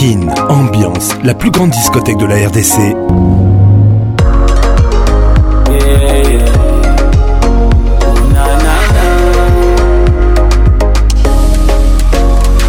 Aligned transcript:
Kin, 0.00 0.30
ambiance, 0.48 1.14
la 1.24 1.34
plus 1.34 1.50
grande 1.50 1.68
discothèque 1.72 2.16
de 2.16 2.24
la 2.24 2.36
RDC. 2.46 2.96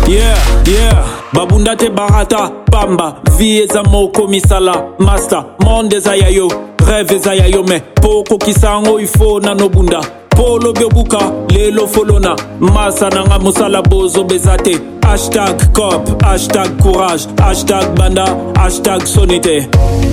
Yeah, 0.09 0.35
yeah, 0.67 1.05
babunda 1.31 1.73
te 1.77 1.87
barata 1.89 2.51
pamba 2.69 3.15
vie 3.37 3.61
eza 3.63 3.81
moko 3.83 4.27
misala 4.27 4.73
masta 4.99 5.55
monde 5.63 5.93
eza 5.95 6.17
ya 6.17 6.29
yo 6.29 6.49
rêve 6.85 7.15
eza 7.15 7.33
ya 7.33 7.47
yo 7.47 7.63
me 7.63 7.79
pokokisa 7.79 8.67
yango 8.71 8.99
ifo 8.99 9.39
nanobunda 9.39 10.01
bolobi 10.41 10.83
obuka 10.83 11.19
lelo 11.49 11.87
folona 11.87 12.35
masa 12.59 13.09
na 13.09 13.23
nga 13.27 13.39
mosala 13.39 13.81
bozobeza 13.81 14.57
te 14.63 14.73
hashtag 15.05 15.57
cop 15.75 16.03
hashtag 16.25 16.69
courage 16.81 17.27
hashtag 17.43 17.87
banda 17.97 18.25
hashtag 18.57 19.01
soni 19.07 19.39
te 19.39 19.57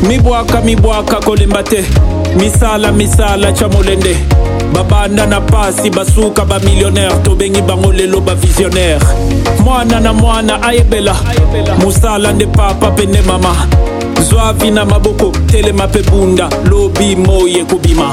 mibwaka 0.08 0.60
mibwaka 0.60 1.16
kolemba 1.24 1.62
te 1.62 1.80
misala 2.38 2.92
misala 2.92 3.52
tya 3.52 3.68
molende 3.68 4.14
babanda 4.74 5.26
na 5.26 5.40
pasi 5.40 5.90
basuka 5.90 6.44
bamillionnaire 6.44 7.16
tobengi 7.22 7.62
bango 7.62 7.92
lelo 7.92 8.20
bavisionnaire 8.20 9.00
mwana 9.64 10.00
na 10.00 10.12
mwana 10.12 10.62
ayebela 10.62 11.16
mosala 11.82 12.32
nde 12.32 12.46
papa 12.46 12.90
mpe 12.90 13.06
nde 13.06 13.20
mama 13.22 13.54
zwavi 14.28 14.70
na 14.70 14.84
maboko 14.84 15.32
telema 15.46 15.86
mpe 15.86 16.02
bunda 16.02 16.48
lobi 16.70 17.16
moi 17.16 17.52
ekobima 17.54 18.12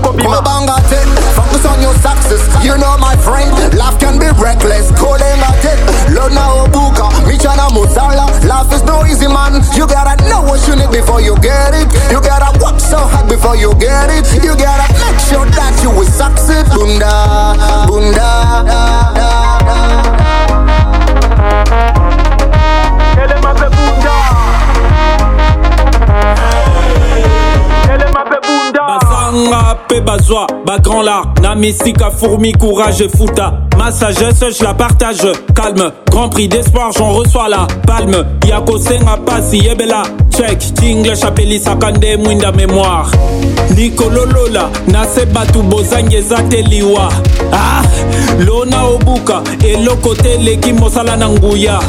wake 0.00 0.24
Go 0.24 0.40
bang 0.40 0.64
at 0.70 0.88
it, 0.92 1.06
focus 1.36 1.64
on 1.68 1.80
your 1.82 1.92
success 2.00 2.40
You 2.64 2.76
know 2.80 2.96
my 2.96 3.16
friend, 3.20 3.50
life 3.76 3.98
can 4.00 4.16
be 4.18 4.26
reckless 4.40 4.88
Cold 4.96 5.20
aim 5.20 5.42
at 5.44 5.60
it, 5.64 5.78
load 6.16 6.32
now 6.32 6.64
buka 6.72 7.10
Me 7.28 7.36
chana 7.36 7.68
musala, 7.76 8.24
life 8.48 8.72
is 8.72 8.82
no 8.88 9.02
easy 9.04 9.28
man 9.28 9.60
You 9.76 9.84
gotta 9.86 10.16
know 10.30 10.40
what 10.42 10.64
you 10.68 10.76
need 10.76 10.90
before 10.90 11.20
you 11.20 11.36
get 11.44 11.74
it 11.76 11.90
You 12.10 12.20
gotta 12.24 12.56
work 12.62 12.80
so 12.80 12.96
hard 12.98 13.28
before 13.28 13.56
you 13.56 13.74
get 13.76 14.08
it 14.12 14.24
You 14.42 14.56
gotta 14.56 14.88
make 15.00 15.18
sure 15.28 15.44
that 15.58 15.74
you 15.82 15.90
will 15.92 16.08
succeed 16.08 16.64
Bunda, 16.72 17.54
bunda, 17.88 18.62
da, 18.64 19.12
da, 19.12 19.58
da. 19.60 20.02
banga 29.32 29.76
mpe 29.88 30.00
bazwa 30.00 30.46
bagrand 30.66 31.04
lar 31.04 31.26
na 31.42 31.54
misika 31.54 32.10
fourmi 32.10 32.52
courage 32.52 33.08
futa 33.08 33.54
ma 33.78 33.90
sagesse 33.92 34.50
je 34.58 34.64
la 34.64 34.74
partage 34.74 35.26
calme 35.54 35.90
grand 36.10 36.28
prix 36.28 36.48
d'espoir 36.48 36.92
j'en 36.92 37.10
reçois 37.12 37.48
la 37.48 37.66
palme 37.86 38.26
ya 38.46 38.60
kosenga 38.60 39.16
pasi 39.24 39.58
yebela 39.58 40.02
check 40.36 40.58
tinglish 40.74 41.22
apelisaka 41.24 41.90
nde 41.92 42.16
mwinda 42.16 42.52
memoire 42.52 43.06
nikololola 43.76 44.68
na 44.88 45.06
se 45.06 45.24
bato 45.26 45.62
bozangi 45.62 46.16
eza 46.16 46.36
te 46.50 46.62
liwa 46.62 47.08
ah 47.52 47.82
lona 48.38 48.84
obuka 48.84 49.42
eloko 49.68 50.14
te 50.14 50.34
eleki 50.34 50.72
mosala 50.72 51.16
na 51.16 51.28
nguya 51.28 51.80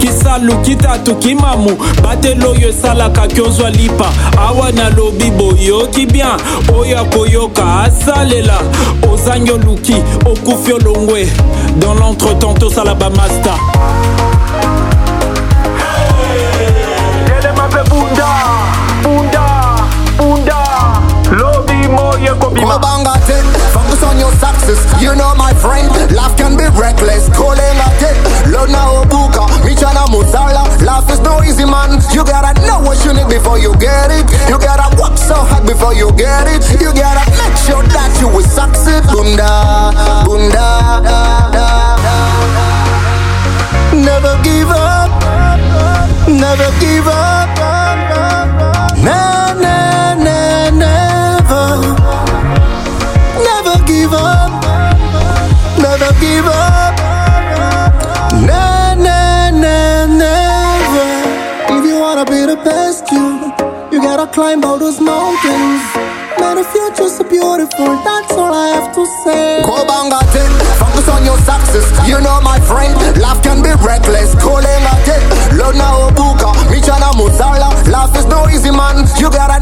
kisalu 0.00 0.56
kitatu 0.64 1.14
kimamu 1.20 1.76
batelo 2.02 2.50
oyo 2.50 2.68
esalaka 2.68 3.26
kyozwa 3.28 3.70
lipa 3.70 4.08
awa 4.40 4.72
nalobi 4.72 5.30
boyoki 5.30 6.06
bien 6.06 6.40
oyo 6.78 7.00
akoyoka 7.00 7.80
asalela 7.82 8.58
ozangi 9.12 9.50
oluki 9.52 9.96
okufi 10.26 10.72
olongwe 10.72 11.28
dans 11.80 11.94
l'entretemps 12.00 12.54
tosala 12.58 12.94
bamasta 12.94 13.54
obanga 22.74 23.12
te 23.26 23.59
your 24.20 24.30
success. 24.36 24.84
You 25.00 25.16
know 25.16 25.32
my 25.34 25.56
friend, 25.56 25.88
life 26.12 26.36
can 26.36 26.54
be 26.60 26.68
reckless. 26.76 27.32
Calling 27.32 27.78
again, 27.90 28.16
Lord 28.52 28.68
now 28.68 29.00
Obuka, 29.00 29.48
Michana 29.64 30.04
Musala. 30.12 30.68
Life 30.84 31.08
is 31.08 31.20
no 31.24 31.40
easy 31.42 31.64
man. 31.64 31.96
You 32.12 32.22
gotta 32.28 32.52
know 32.68 32.84
what 32.84 33.00
you 33.02 33.16
need 33.16 33.26
before 33.32 33.58
you 33.58 33.72
get 33.80 34.12
it. 34.12 34.28
You 34.46 34.60
gotta 34.60 34.92
work 35.00 35.16
so 35.16 35.34
hard 35.40 35.64
before 35.64 35.94
you 35.96 36.12
get 36.20 36.44
it. 36.52 36.60
You 36.78 36.92
gotta 36.92 37.24
make 37.40 37.56
sure 37.64 37.82
that 37.96 38.12
you 38.20 38.28
will 38.28 38.44
succeed. 38.46 39.02
Bunda, 39.08 39.96
bunda, 40.28 40.68
da, 41.00 41.50
da, 41.56 41.66
da, 41.96 42.16
Never 43.96 44.36
give 44.44 44.68
up. 44.70 45.10
Never 46.28 46.68
give 46.78 47.08
up. 47.08 47.48
Never 49.00 49.29
give 54.10 54.24
up, 54.26 54.52
never 55.78 56.10
give 56.18 56.46
up. 56.50 56.94
Nah, 58.44 58.94
nah, 58.98 59.50
nah, 59.54 60.04
never. 60.06 61.06
If 61.78 61.84
you 61.86 61.94
wanna 62.00 62.24
be 62.26 62.44
the 62.46 62.56
best 62.58 63.06
you, 63.12 63.54
you 63.94 64.00
gotta 64.02 64.26
climb 64.26 64.64
all 64.64 64.78
those 64.78 65.00
mountains. 65.00 65.82
Man, 66.40 66.56
the 66.56 66.64
future's 66.64 67.18
so 67.20 67.24
beautiful, 67.24 67.88
that's 68.02 68.32
all 68.32 68.52
I 68.52 68.68
have 68.74 68.90
to 68.96 69.04
say. 69.22 69.62
Go 69.62 69.84
banga 69.86 70.18
ting, 70.34 70.52
focus 70.80 71.06
on 71.08 71.24
your 71.24 71.38
success. 71.38 71.86
You 72.08 72.18
know 72.20 72.40
my 72.42 72.58
friend, 72.58 72.94
life 73.20 73.42
can 73.42 73.62
be 73.62 73.70
reckless. 73.86 74.34
Calling 74.42 74.82
a 74.90 74.94
dick, 75.06 75.22
Lona 75.54 75.86
Obuka, 76.10 76.50
Michana 76.72 77.12
Mozala. 77.18 77.70
Life 77.86 78.16
is 78.16 78.26
no 78.26 78.48
easy 78.48 78.72
man, 78.74 79.06
you 79.20 79.30
gotta 79.30 79.59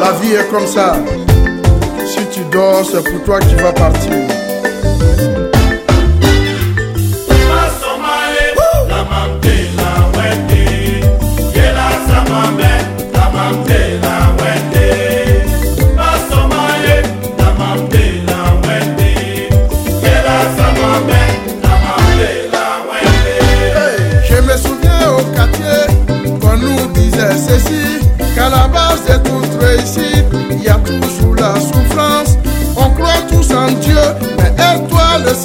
La 0.00 0.12
vie 0.18 0.34
est 0.36 0.50
comme 0.50 0.66
ça. 0.66 0.94
Si 2.06 2.26
tu 2.32 2.40
dors, 2.50 2.84
c'est 2.90 3.02
pour 3.02 3.22
toi 3.24 3.38
qui 3.40 3.54
va 3.56 3.72
partir. 3.72 4.10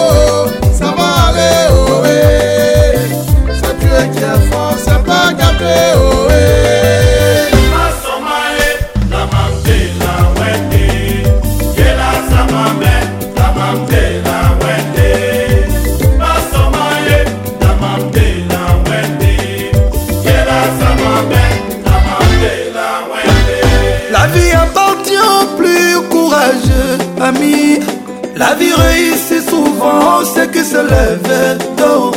La 28.39 28.53
vie 28.53 28.71
réussit 28.71 29.49
souvent 29.49 30.23
ceux 30.35 30.45
qui 30.45 30.63
se 30.63 30.77
lèvent 30.77 31.57
tôt. 31.75 32.11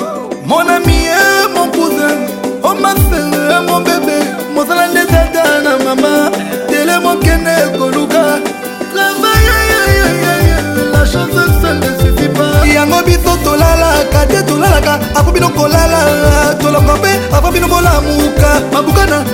Mon 0.44 0.58
ami 0.58 1.06
et 1.16 1.48
mon 1.54 1.66
cousin, 1.68 2.14
oh 2.62 2.74
ma 2.78 2.90
soeur, 2.90 3.62
mon 3.62 3.78
bébé, 3.80 4.18
mon 4.54 4.66
salam 4.66 4.92
des 4.92 5.64
na 5.64 5.76
maman, 5.78 6.30
télé 6.68 6.92
mon 7.02 7.16
kene 7.16 7.78
koluka. 7.78 8.38
Travaille, 8.92 10.90
la 10.92 11.04
chance 11.06 11.46
ça 11.62 11.72
ne 11.74 11.88
suffit 12.00 12.28
pas. 12.28 12.66
Yango 12.66 13.02
biso 13.06 13.34
tolalaka 13.42 14.26
te 14.28 14.42
tolalaka, 14.46 14.98
ako 15.14 15.32
bino 15.32 15.48
kolala, 15.48 16.02
tolongo 16.60 16.96
mpe, 16.98 17.14
ako 17.34 17.50
bino 17.50 17.66
bolamuka, 17.66 18.52
mabukana. 18.70 19.24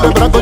De 0.00 0.10
trato 0.12 0.39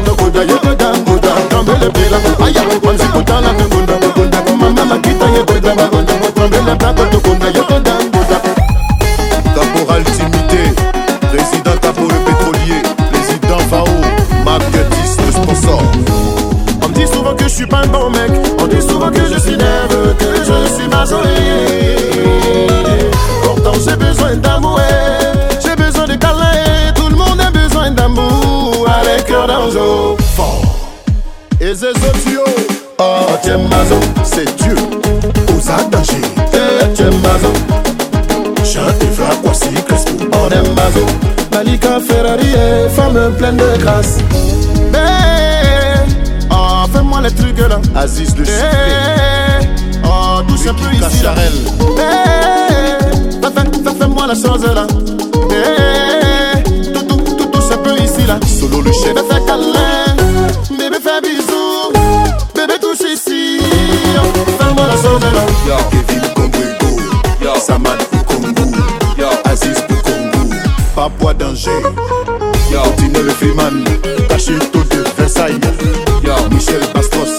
Ferrari 42.07 42.53
est 42.55 42.88
femme 42.91 43.35
pleine 43.37 43.57
de 43.57 43.77
grâce. 43.83 44.19
Eh, 44.95 46.53
oh, 46.53 46.85
fais-moi 46.93 47.23
les 47.23 47.33
trucs 47.33 47.59
là. 47.59 47.81
Aziz 47.97 48.33
de 48.37 48.43
hey, 48.45 49.59
eh, 49.61 49.67
Oh, 50.05 50.41
tout 50.47 50.75
peu 50.75 50.93
ici. 50.95 51.25
Là. 51.25 51.35
Eh, 53.45 53.93
fais-moi 53.99 54.27
la 54.29 54.35
chose 54.35 54.65
là. 54.73 54.87
tout, 57.09 57.19
tout, 57.19 57.49
peu 57.88 57.95
ici 58.05 58.27
là. 58.29 58.38
Solo 58.61 58.81
le 58.81 58.93
chef. 58.93 59.15
fais 59.15 59.45
câlin. 59.45 60.15
Bébé, 60.71 60.99
fais 61.03 61.21
bisous. 61.23 61.93
Bébé, 62.55 62.75
touche 62.81 63.11
ici. 63.12 63.59
Fais-moi 64.61 64.85
la 64.87 64.95
chose 64.95 65.23
là. 65.23 65.77
Kevin 65.91 66.23
Samad. 67.67 68.08
danger. 71.49 71.83
Yo, 72.71 72.83
Dine 72.99 73.23
le 73.23 73.31
Freeman, 73.33 73.85
Cachito 74.28 74.81
de 74.90 75.02
Versailles. 75.17 75.59
Yo, 76.23 76.35
Michel 76.50 76.81
Bastos. 76.95 77.37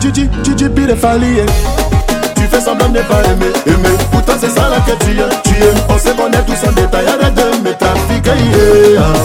Gigi, 0.00 0.28
Gigi, 0.42 0.68
pire 0.68 0.96
fallier. 0.96 1.44
Eh. 1.46 2.34
Tu 2.34 2.42
fais 2.50 2.60
semblant 2.60 2.88
de 2.88 2.98
ne 2.98 3.02
pas 3.02 3.22
aimer, 3.24 3.52
aimer. 3.66 3.96
Pourtant, 4.10 4.34
c'est 4.40 4.50
ça 4.50 4.68
la 4.70 4.80
tu 4.80 5.12
es. 5.12 5.14
Tu 5.54 5.62
es, 5.62 5.72
on 5.88 5.98
se 5.98 6.12
connaît 6.16 6.42
tous 6.46 6.68
en 6.68 6.72
détail. 6.72 7.06
Arrête 7.06 7.34
de 7.34 7.68
me 7.68 7.74
trafiquer. 7.74 8.42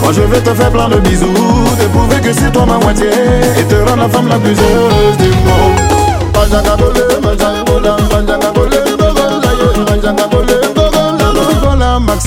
Moi, 0.01 0.11
je 0.13 0.21
vais 0.21 0.41
te 0.41 0.53
faire 0.53 0.71
plein 0.71 0.89
de 0.89 0.97
bisous. 0.99 1.69
Te 1.79 1.85
prouver 1.89 2.21
que 2.21 2.33
c'est 2.33 2.51
toi 2.51 2.65
ma 2.65 2.77
moitié. 2.77 3.09
Et 3.59 3.63
te 3.63 3.75
rendre 3.75 4.03
la 4.03 4.09
femme 4.09 4.27
la 4.27 4.35
plus 4.37 4.55
heureuse 4.59 5.17
du 5.17 5.29
monde. 5.29 5.81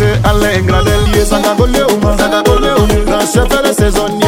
se 0.04 0.20
ala 0.28 0.52
engla 0.54 0.82
de 0.82 0.96
lie 1.08 1.24
sanga 1.30 1.52
goleuma 1.58 2.10
sanga 2.18 2.40
goleuma 2.46 2.94
grand 3.08 3.26
chef 3.32 3.48
de 3.64 3.72
saisonnier 3.78 4.23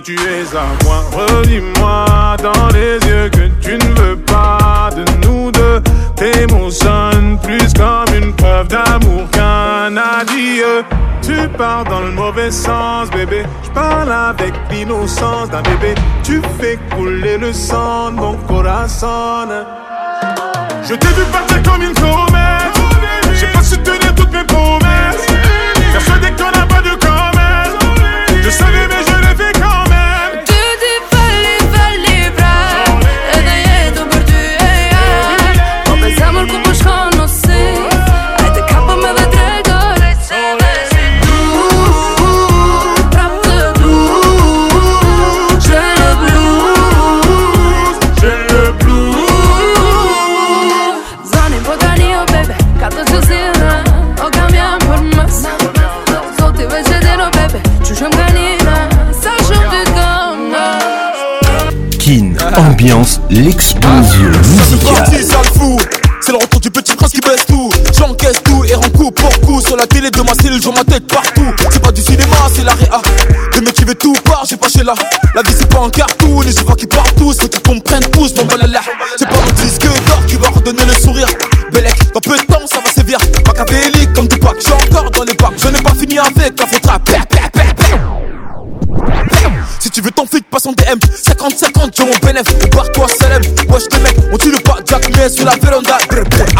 tu 0.00 0.12
es 0.14 0.54
à 0.56 0.66
moi. 0.84 1.04
Redis-moi 1.12 2.36
dans 2.42 2.66
les 2.74 2.94
yeux 3.08 3.30
que 3.30 3.48
tu 3.60 3.78
ne 3.78 4.00
veux 4.00 4.16
pas 4.16 4.90
de 4.94 5.04
nous 5.26 5.50
deux. 5.52 5.82
Tes 6.16 6.46
mots 6.52 6.70
sonnent 6.70 7.38
plus 7.42 7.72
comme 7.74 8.14
une 8.14 8.34
preuve 8.34 8.68
d'amour 8.68 9.28
qu'un 9.32 9.96
adieu. 9.96 10.84
Tu 11.22 11.48
pars 11.56 11.84
dans 11.84 12.00
le 12.00 12.10
mauvais 12.12 12.50
sens, 12.50 13.08
bébé. 13.10 13.44
Je 13.64 13.70
parle 13.70 14.12
avec 14.12 14.52
l'innocence 14.70 15.48
d'un 15.50 15.62
bébé. 15.62 15.94
Tu 16.22 16.40
fais 16.60 16.78
couler 16.94 17.38
le 17.38 17.52
sang 17.52 18.10
de 18.12 18.16
mon 18.16 18.34
corazon. 18.48 19.48
Je 20.88 20.94
t'ai 20.94 21.08
vu 21.08 21.22
partir 21.32 21.62
comme 21.62 21.82
une 21.82 21.94
comète. 21.94 22.76
J'ai 23.38 23.46
pas 23.48 23.62
su 23.62 23.76
toutes 23.78 24.32
mes 24.32 24.44
promesses. 24.44 24.85
l'explosion 63.30 64.30
ah, 64.32 64.70
musicale. 64.70 65.18
C'est 66.22 66.32
le 66.32 66.38
retour 66.38 66.60
du 66.60 66.70
petit 66.70 66.94
prince 66.96 67.12
qui 67.12 67.20
baisse 67.20 67.44
tout. 67.46 67.70
J'encaisse 67.96 68.42
tout 68.42 68.64
et 68.64 68.74
rends 68.74 68.88
coup 68.96 69.10
pour 69.12 69.40
coup. 69.40 69.60
Sur 69.60 69.76
la 69.76 69.86
télé 69.86 70.10
de 70.10 70.22
ma 70.22 70.34
cellule, 70.34 70.60
j'en 70.60 70.72
ma 70.72 70.82
tête 70.84 71.06
partout. 71.06 71.46
C'est 71.70 71.82
pas 71.82 71.92
du 71.92 72.00
cinéma, 72.02 72.36
c'est 72.52 72.64
la 72.64 72.72
réa. 72.74 73.00
Le 73.54 73.60
mec 73.60 73.74
qui 73.74 73.84
veut 73.84 73.94
tout 73.94 74.14
part, 74.24 74.44
j'ai 74.48 74.56
pas 74.56 74.68
chez 74.68 74.82
là. 74.82 74.94
La 75.36 75.42
vie 75.42 75.54
c'est 75.56 75.68
pas 75.68 75.78
un 75.80 75.90
cartoon, 75.90 76.40
les 76.40 76.52
gens 76.52 76.74
qui 76.74 76.86
partent 76.86 77.16
tous. 77.16 77.38
Faut 77.40 77.48
qu'ils 77.48 77.62
comprennent 77.62 78.06
tous, 78.12 78.34
mon 78.36 78.44
balala. 78.44 78.80
C'est 79.18 79.28
pas 79.28 79.36
mon 79.36 79.62
disque 79.64 79.82
d'or 79.82 80.26
qui 80.26 80.36
va 80.36 80.48
redonner 80.48 80.84
le 80.86 80.94
sourire. 80.94 81.28
Belek, 81.72 81.94
dans 82.14 82.20
peu 82.20 82.36
de 82.36 82.42
temps, 82.44 82.66
ça 82.70 82.78
va 82.84 82.90
sévir. 82.90 83.18
Macabélique 83.46 84.12
comme 84.14 84.26
du 84.28 84.38
pack, 84.38 84.56
j'ai 84.64 84.72
encore 84.72 85.10
dans 85.10 85.24
les 85.24 85.34
packs. 85.34 85.52
Je 85.58 85.68
n'ai 85.68 85.82
pas 85.82 85.94
fini 85.94 86.18
avec 86.18 86.58
la 86.58 86.66
faute 86.66 86.86
à 86.88 86.98
tu 89.96 90.02
veux 90.02 90.10
ton 90.10 90.26
flic, 90.26 90.44
passe 90.50 90.66
en 90.66 90.72
DM. 90.72 90.98
50-50, 90.98 91.90
j'ai 91.96 92.04
mon 92.04 92.10
bénéf. 92.18 92.42
Par 92.68 92.92
toi, 92.92 93.06
Salem. 93.18 93.40
Wesh, 93.70 93.84
les 93.92 93.98
mecs, 94.00 94.16
on 94.30 94.36
tue 94.36 94.50
le 94.52 94.58
pas. 94.58 94.76
Jack 94.86 95.08
mais 95.16 95.26
sur 95.30 95.46
la 95.46 95.56
véranda. 95.56 95.96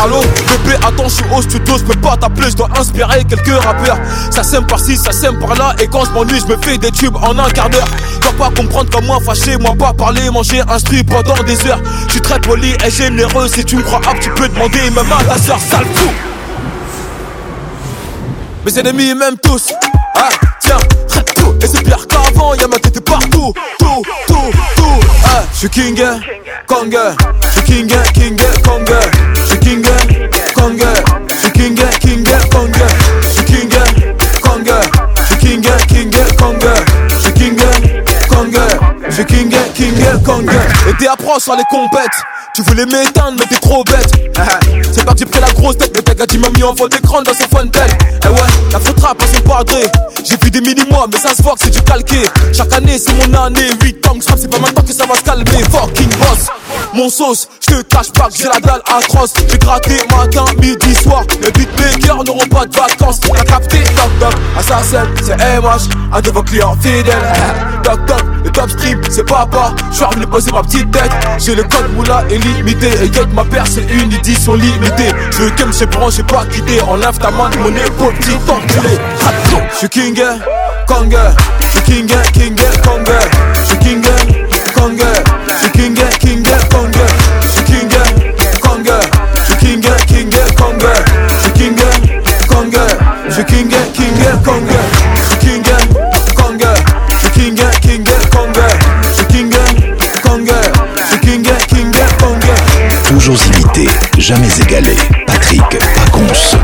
Allô, 0.03 0.21
bébé, 0.23 0.77
attends, 0.83 1.07
je 1.11 1.17
suis 1.17 1.25
au 1.37 1.43
studio, 1.43 1.77
je 1.77 1.85
peux 1.85 2.01
pas 2.01 2.17
t'appeler. 2.17 2.49
Je 2.51 2.57
dois 2.57 2.71
inspirer 2.81 3.25
quelques 3.25 3.63
rappeurs. 3.63 3.99
Ça 4.31 4.43
sème 4.43 4.67
par-ci, 4.67 4.97
ça 4.97 5.13
sème 5.13 5.39
par-là. 5.39 5.77
Et 5.83 5.87
quand 5.87 6.07
je 6.07 6.13
m'ennuie, 6.13 6.41
je 6.41 6.47
me 6.47 6.63
fais 6.63 6.79
des 6.79 6.91
tubes 6.93 7.15
en 7.17 7.39
un 7.39 7.51
quart 7.51 7.69
d'heure. 7.69 7.87
Dois 8.23 8.33
pas 8.33 8.51
comprendre 8.57 8.89
comme 8.89 9.05
moi, 9.05 9.19
fâché, 9.23 9.59
moi 9.59 9.75
pas 9.79 9.93
parler, 9.93 10.31
manger, 10.31 10.63
strip 10.79 11.11
pendant 11.11 11.43
des 11.43 11.67
heures. 11.67 11.83
Tu 12.09 12.19
traites 12.23 12.41
très 12.41 12.55
poli 12.55 12.75
et 12.87 12.91
généreux. 12.91 13.49
Si 13.49 13.63
tu 13.67 13.77
me 13.77 13.83
crois 13.83 13.99
hop, 13.99 14.17
tu 14.19 14.31
peux 14.31 14.49
demander 14.49 14.79
même 14.93 15.13
à 15.13 15.23
ta 15.25 15.37
soeur, 15.39 15.59
sale 15.71 15.85
fou. 15.95 16.09
Mes 18.65 18.79
ennemis, 18.79 19.15
m'aiment 19.15 19.37
tous. 19.43 19.75
Ah, 20.17 20.31
tiens, 20.59 20.79
et 21.63 21.67
c'est 21.67 21.83
pire 21.83 22.07
qu'avant, 22.09 22.55
y'a 22.55 22.67
ma 22.67 22.79
tête 22.79 23.01
partout 23.01 23.53
Tout, 23.79 24.03
tout, 24.27 24.35
tout 24.77 24.85
ah, 25.29 25.43
Je 25.53 25.59
suis 25.59 25.69
king, 25.71 25.97
kong 26.67 26.95
Je 27.45 27.51
suis 27.53 27.65
king, 27.65 27.87
king, 28.15 28.37
kong 28.65 28.85
Je 29.35 29.43
suis 29.51 29.59
king, 29.61 29.83
kong 30.55 30.81
Je 31.29 31.37
suis 31.37 31.53
king, 31.53 31.75
J'ai 39.17 39.25
king 39.25 39.49
king 39.73 39.95
gang, 40.25 40.45
Et 40.87 40.93
t'es 40.99 41.09
approches 41.09 41.45
sur 41.45 41.57
les 41.57 41.63
compètes 41.71 42.05
Tu 42.55 42.61
voulais 42.61 42.85
m'éteindre 42.85 43.35
mais 43.41 43.47
t'es 43.47 43.59
trop 43.67 43.83
bête 43.83 44.13
C'est 44.93 45.05
parti 45.07 45.25
pris 45.25 45.41
la 45.41 45.51
grosse 45.55 45.79
tête 45.79 45.91
Mais 45.97 46.03
t'as 46.03 46.13
gâti 46.15 46.37
m'a 46.37 46.51
mis 46.51 46.63
en 46.63 46.75
vol 46.75 46.91
d'écran 46.91 47.23
dans 47.23 47.33
son 47.33 47.49
fun 47.51 47.67
tête 47.69 47.97
Eh 48.23 48.29
ouais 48.29 48.35
la 48.73 48.79
faute 48.79 49.01
rap 49.01 49.17
c'est 49.33 49.41
pas 49.43 49.63
J'ai 50.23 50.37
vu 50.43 50.51
des 50.51 50.61
mini-mois 50.61 51.07
mais 51.11 51.19
ça 51.19 51.35
se 51.35 51.43
voit 51.43 51.55
que 51.55 51.61
c'est 51.65 51.71
du 51.71 51.81
calqué 51.81 52.23
Chaque 52.53 52.71
année 52.75 52.99
c'est 52.99 53.15
mon 53.27 53.39
année 53.43 53.67
8 53.83 54.07
ans 54.07 54.13
c'est 54.21 54.51
pas 54.51 54.59
maintenant 54.59 54.83
que 54.83 54.93
ça 54.93 55.07
va 55.07 55.15
se 55.15 55.23
calmer 55.23 55.45
Fucking 55.73 56.11
boss 56.19 56.49
Mon 56.93 57.09
sauce 57.09 57.49
je 57.67 57.75
te 57.77 57.83
cache 57.85 58.13
pas 58.13 58.27
que 58.27 58.37
j'ai 58.37 58.49
la 58.49 58.61
dalle 58.61 58.83
atroce 58.87 59.33
J'ai 59.49 59.59
gratté 59.59 59.97
matin, 60.15 60.45
midi, 60.61 60.95
soir 60.95 61.23
Les 61.43 61.51
beatmakers 61.53 62.23
n'auront 62.25 62.47
pas 62.49 62.67
de 62.67 62.77
vacances 62.77 63.21
T'as 63.21 63.45
capté 63.45 63.79
Doc 63.79 64.11
Doc 64.21 64.35
Assassin 64.59 65.07
c'est 65.23 65.37
MH 65.37 65.91
Un 66.13 66.21
de 66.21 66.31
vos 66.31 66.43
clients 66.43 66.77
fidèles 66.81 67.07
Doc 67.83 68.05
Doc 68.07 68.21
le 68.45 68.51
top 68.51 68.71
strip 68.71 69.06
c'est 69.11 69.25
papa. 69.25 69.73
Je 69.91 69.97
suis 69.97 70.05
revenu 70.05 70.27
poser 70.27 70.51
ma 70.53 70.63
petite 70.63 70.91
tête. 70.91 71.11
J'ai 71.39 71.55
le 71.55 71.63
code 71.65 71.93
moula 71.95 72.25
illimité. 72.31 72.91
Et 73.03 73.07
y'a 73.09 73.25
ma 73.35 73.45
paire, 73.45 73.65
c'est 73.67 73.87
une 73.93 74.13
édition 74.13 74.55
limitée. 74.55 75.11
Je 75.33 75.39
veux 75.45 75.51
qu'elle 75.51 75.67
me 75.67 75.73
j'ai 75.73 75.87
pas 76.23 76.45
quitté. 76.51 76.81
Enlève 76.83 77.19
ta 77.19 77.31
main 77.31 77.51
de 77.51 77.57
mon 77.59 77.69
épaule, 77.71 78.15
petit 78.15 78.33
enculé. 78.49 78.97
Je 79.73 79.77
suis 79.79 79.89
king, 79.89 80.21
kanga. 80.87 81.29
Hein, 81.31 81.35
je 81.63 81.67
suis 81.69 81.83
Kinga 82.07 82.23
king, 82.33 82.55
kanga. 82.83 83.13
Hein. 83.13 83.55
Je 83.55 83.61
suis 83.65 83.79
king, 83.79 84.03
hein, 84.05 84.33
kanga. 84.75 85.13
Je 85.49 85.63
suis 85.65 85.73
king, 85.73 86.06
toujours 103.27 103.47
imité, 103.57 103.89
jamais 104.19 104.51
égalé. 104.61 104.95
Patrick 105.27 105.63
Paconce. 105.95 106.57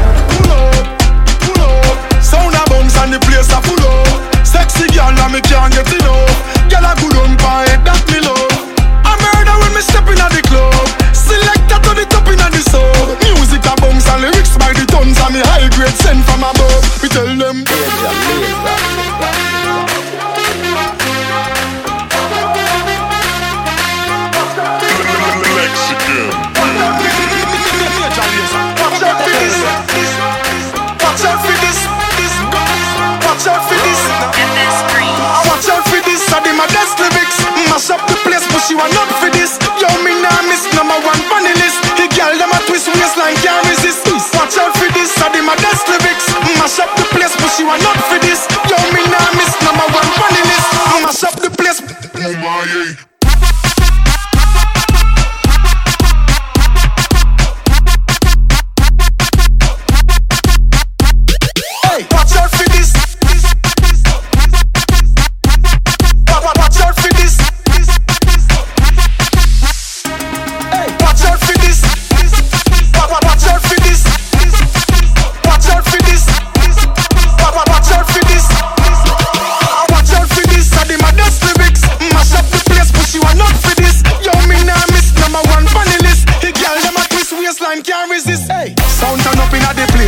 you 38.73 38.81
are 38.81 38.89
not 38.97 39.09
for 39.21 39.29
this. 39.37 39.61
Yo, 39.81 39.85
me 40.01 40.13
nah 40.25 40.33
miss 40.49 40.65
number 40.73 40.97
one 41.05 41.21
funny 41.29 41.53
list. 41.61 41.85
He 42.01 42.09
girl 42.17 42.33
them 42.41 42.49
a 42.57 42.61
twist 42.65 42.89
waistline, 42.89 43.37
can't 43.45 43.61
resist. 43.69 44.09
Watch 44.33 44.57
out 44.57 44.73
for 44.81 44.89
this, 44.97 45.13
I 45.21 45.29
did 45.29 45.45
my 45.45 45.55
best 45.61 45.85
lyrics. 45.93 46.27
Mash 46.57 46.81
up 46.81 46.89
the 46.97 47.05
place, 47.13 47.37
but 47.37 47.53
you 47.61 47.69
are 47.69 47.81
not 47.85 48.01
for 48.09 48.17
this. 48.25 48.49
Yo, 48.73 48.81
me 48.97 49.05
nah 49.13 49.29
miss 49.37 49.53
number 49.61 49.85
one 49.93 50.09
funny 50.17 50.43
list. 50.49 50.73
Mash 51.05 51.23
up 51.29 51.37
the 51.45 51.51
place. 51.53 51.79
Oh 51.85 52.33
my, 52.41 52.97
eh. 52.97 53.09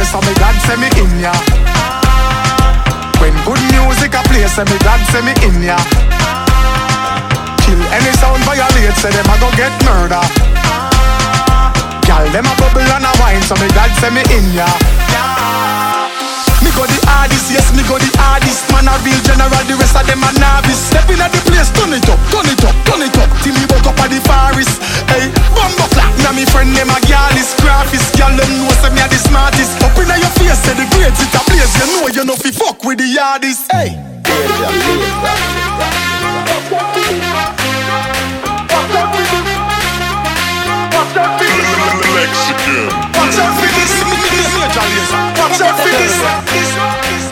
place, 0.07 0.13
so 0.13 0.19
me 0.29 0.35
glad 0.39 0.57
say 0.67 0.77
me 0.77 0.89
in 1.01 1.21
ya. 1.21 1.33
When 3.21 3.33
good 3.47 3.61
music 3.73 4.13
a 4.15 4.23
play, 4.29 4.47
so 4.49 4.65
me 4.65 4.77
glad 4.83 5.01
say 5.13 5.23
me 5.23 5.33
in 5.47 5.63
ya. 5.63 5.77
Kill 7.65 7.81
any 7.93 8.13
sound 8.21 8.43
violate, 8.45 8.95
say 9.01 9.11
them 9.11 9.27
a 9.33 9.37
go 9.41 9.51
get 9.57 9.73
murder. 9.85 10.21
Gyal 12.07 12.31
them 12.33 12.45
a 12.45 12.55
bubble 12.59 12.81
and 12.83 13.05
a 13.05 13.13
wine, 13.21 13.43
so 13.43 13.55
me 13.57 13.69
glad 13.69 13.91
say 14.01 14.11
me 14.11 14.21
in 14.37 14.53
ya. 14.55 14.67
Yeah 15.11 15.64
go 16.77 16.85
the 16.87 16.99
hardest, 17.07 17.49
yes, 17.51 17.71
me 17.75 17.83
go 17.87 17.97
the 17.99 18.11
hardest. 18.19 18.67
Man 18.75 18.87
a 18.91 18.95
real 19.07 19.19
general, 19.25 19.51
the 19.67 19.75
rest 19.79 19.95
of 19.97 20.07
them 20.07 20.23
a 20.23 20.31
novice. 20.39 20.79
Step 20.79 21.07
in 21.11 21.23
at 21.23 21.31
the 21.31 21.39
place, 21.47 21.71
turn 21.75 21.95
it 21.95 22.05
up, 22.11 22.19
turn 22.31 22.47
it 22.51 22.61
up, 22.67 22.77
turn 22.87 23.03
it 23.07 23.15
up. 23.19 23.31
Till 23.43 23.55
me 23.55 23.63
woke 23.71 23.87
up 23.87 23.99
at 24.03 24.11
the 24.11 24.19
forest. 24.27 24.75
Hey, 25.11 25.31
bumbo 25.55 25.87
clap. 25.95 26.11
Now 26.27 26.35
me 26.35 26.45
friend 26.47 26.71
name 26.75 26.91
a 26.91 26.99
gal 27.07 27.31
is 27.39 27.55
graphist. 27.63 28.15
Gal 28.19 28.31
them 28.35 28.51
know 28.61 28.71
say 28.83 28.91
me 28.93 29.01
a 29.03 29.09
the 29.09 29.19
smartest. 29.19 29.79
Up 29.87 29.95
inna 29.99 30.19
your 30.21 30.31
face, 30.39 30.59
say 30.63 30.75
the 30.75 30.87
grades 30.95 31.19
it 31.23 31.33
a 31.35 31.41
place. 31.49 31.73
You 31.81 31.87
know 31.95 32.05
you 32.11 32.23
know 32.27 32.37
fi 32.39 32.51
fuck 32.53 32.83
with 32.85 32.99
the 33.01 33.09
hardest. 33.19 33.71
Hey. 33.71 33.95
Danger, 34.25 35.23
Watch 42.15 43.37
out 43.37 43.37
for 43.37 43.37
this, 43.37 43.39
Watch 43.39 43.39
out 43.39 43.61
for 43.61 43.69
this, 43.69 43.93
Major 44.05 44.89
this. 44.89 45.34
Watch 45.45 45.61
out 45.61 45.77
for 45.77 45.93
this. 45.93 46.17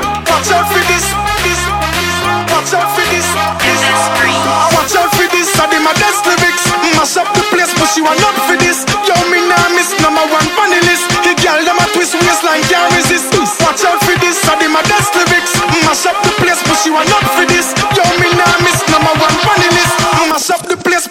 Watch 0.05 0.53
out 0.53 0.69
for 0.69 0.85
this. 0.85 1.07
Watch 1.17 2.75
out 2.77 2.85
for 2.93 3.07
this. 3.09 3.25
Watch 3.25 4.95
out 5.01 5.09
for 5.17 5.27
this. 5.33 5.49
I 5.57 5.65
did 5.73 5.81
my 5.81 5.97
best 5.97 6.21
lyrics. 6.29 6.69
Mash 6.93 7.17
up 7.17 7.33
the 7.33 7.41
place, 7.49 7.73
but 7.73 7.89
she 7.89 8.05
want 8.05 8.21
up 8.21 8.37
for 8.45 8.61
this. 8.61 8.85
Yo, 9.09 9.17
me 9.33 9.41
nah 9.49 9.57
miss 9.73 9.97
number 10.05 10.21
one 10.29 10.45
funny 10.53 10.77
list. 10.85 11.09
The 11.25 11.33
girl 11.41 11.65
them 11.65 11.81
a 11.81 11.89
twist 11.97 12.13
waistline 12.13 12.61
can't 12.69 12.93
resist. 12.93 13.33
Watch 13.65 13.81
out 13.89 13.97
for 14.05 14.13
this. 14.21 14.37
I 14.45 14.61
did 14.61 14.69
my 14.69 14.85
best 14.93 15.17
lyrics. 15.17 15.57
Mash 15.89 16.05
up 16.05 16.21
the 16.21 16.37
place, 16.37 16.61
but 16.69 16.77
she 16.85 16.93
want 16.93 17.09
up 17.17 17.25
for 17.33 17.49
this. 17.49 17.73
Yo, 17.97 18.05
me 18.21 18.29
nah 18.37 18.45
miss 18.61 18.77
number 18.93 19.15
one 19.17 19.37
funny 19.41 19.73
list. 19.73 19.97
Mash 20.29 20.53
up 20.53 20.61
the 20.69 20.77
place. 20.85 21.09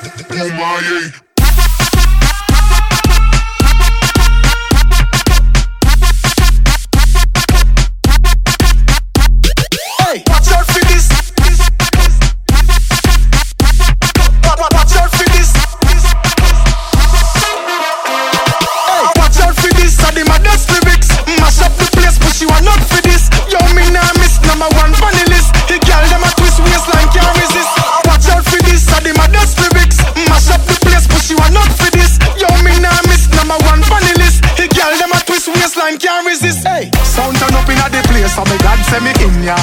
say 38.91 38.99
me 38.99 39.11
in 39.23 39.33
ya. 39.47 39.55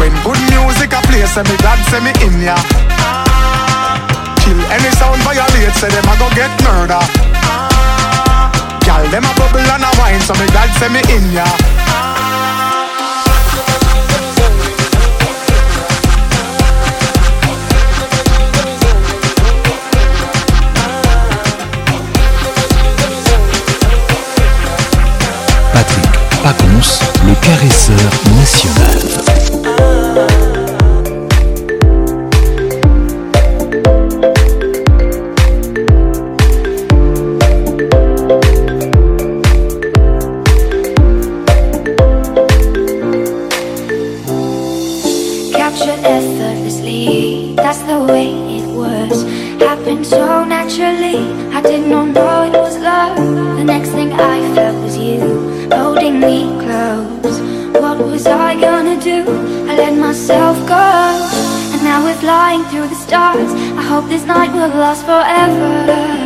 When 0.00 0.10
good 0.26 0.42
music 0.50 0.90
a 0.92 0.98
play, 1.06 1.22
say 1.30 1.42
me 1.46 1.54
glad 1.62 1.78
say 1.90 2.00
me 2.02 2.10
in 2.26 2.34
ya. 2.42 2.56
Kill 4.42 4.58
any 4.74 4.90
sound 4.98 5.22
violate, 5.22 5.74
say 5.78 5.88
them 5.94 6.08
a 6.10 6.14
go 6.18 6.26
get 6.34 6.50
murder. 6.66 7.00
Gyal 8.82 9.06
them 9.14 9.24
a 9.30 9.32
bubble 9.38 9.60
and 9.74 9.84
a 9.84 9.90
wine, 10.00 10.20
so 10.26 10.34
me 10.34 10.46
glad 10.50 10.70
say 10.80 10.88
me 10.88 11.00
in 11.16 11.32
ya. 11.32 11.44
Patrick. 25.74 26.05
le 27.24 27.34
caresseur 27.40 28.36
national. 28.36 29.45
stars 63.06 63.52
I 63.78 63.82
hope 63.82 64.06
this 64.08 64.24
night 64.24 64.52
will 64.52 64.68
last 64.82 65.04
forever 65.06 66.25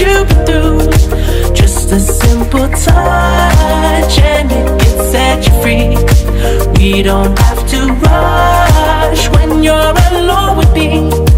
you 0.00 0.24
through. 0.46 0.90
Just 1.54 1.90
a 1.92 1.98
simple 2.00 2.68
touch 2.68 4.18
and 4.18 4.52
it 4.52 4.80
can 4.80 5.04
set 5.10 5.46
you 5.46 5.54
free. 5.62 5.94
We 6.76 7.02
don't 7.02 7.36
have 7.38 7.66
to 7.70 7.92
rush 8.04 9.28
when 9.30 9.62
you're 9.62 9.72
alone 10.12 10.58
with 10.58 10.72
me. 10.74 11.35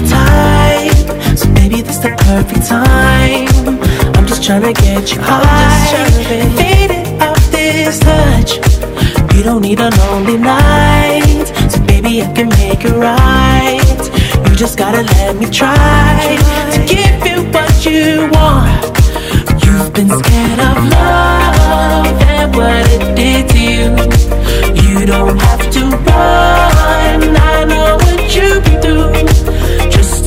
the 0.00 0.08
time 0.08 1.36
So 1.36 1.48
maybe 1.50 1.80
this 1.82 1.98
the 1.98 2.10
perfect 2.30 2.66
time 2.66 3.48
I'm 4.16 4.26
just 4.26 4.42
trying 4.44 4.62
to 4.62 4.72
get 4.72 5.12
you 5.14 5.20
high 5.20 6.10
Faded 6.54 7.06
out 7.20 7.38
this 7.54 7.98
touch 8.00 8.52
You 9.34 9.42
don't 9.42 9.62
need 9.62 9.80
a 9.80 9.90
lonely 10.02 10.38
night 10.38 11.44
So 11.72 11.80
baby 11.84 12.22
I 12.22 12.32
can 12.32 12.48
make 12.60 12.82
it 12.84 12.94
right 12.94 14.02
You 14.46 14.54
just 14.56 14.78
gotta 14.78 15.02
let 15.14 15.36
me 15.36 15.46
try 15.46 16.38
To 16.74 16.78
give 16.92 17.16
you 17.28 17.38
what 17.50 17.70
you 17.88 18.28
want 18.36 18.94
You've 19.64 19.92
been 19.92 20.10
scared 20.20 20.60
of 20.72 20.78
love 20.96 22.22
And 22.34 22.54
what 22.56 22.84
it 23.00 23.16
did 23.16 23.48
to 23.50 23.58
you 23.58 23.88
You 24.98 25.06
don't 25.06 25.36
have 25.40 25.62
to 25.74 25.80
run 26.08 27.36
I 27.50 27.64
know 27.72 27.96
what 27.96 28.34
you've 28.34 28.62
been 28.64 28.80
through 28.82 29.27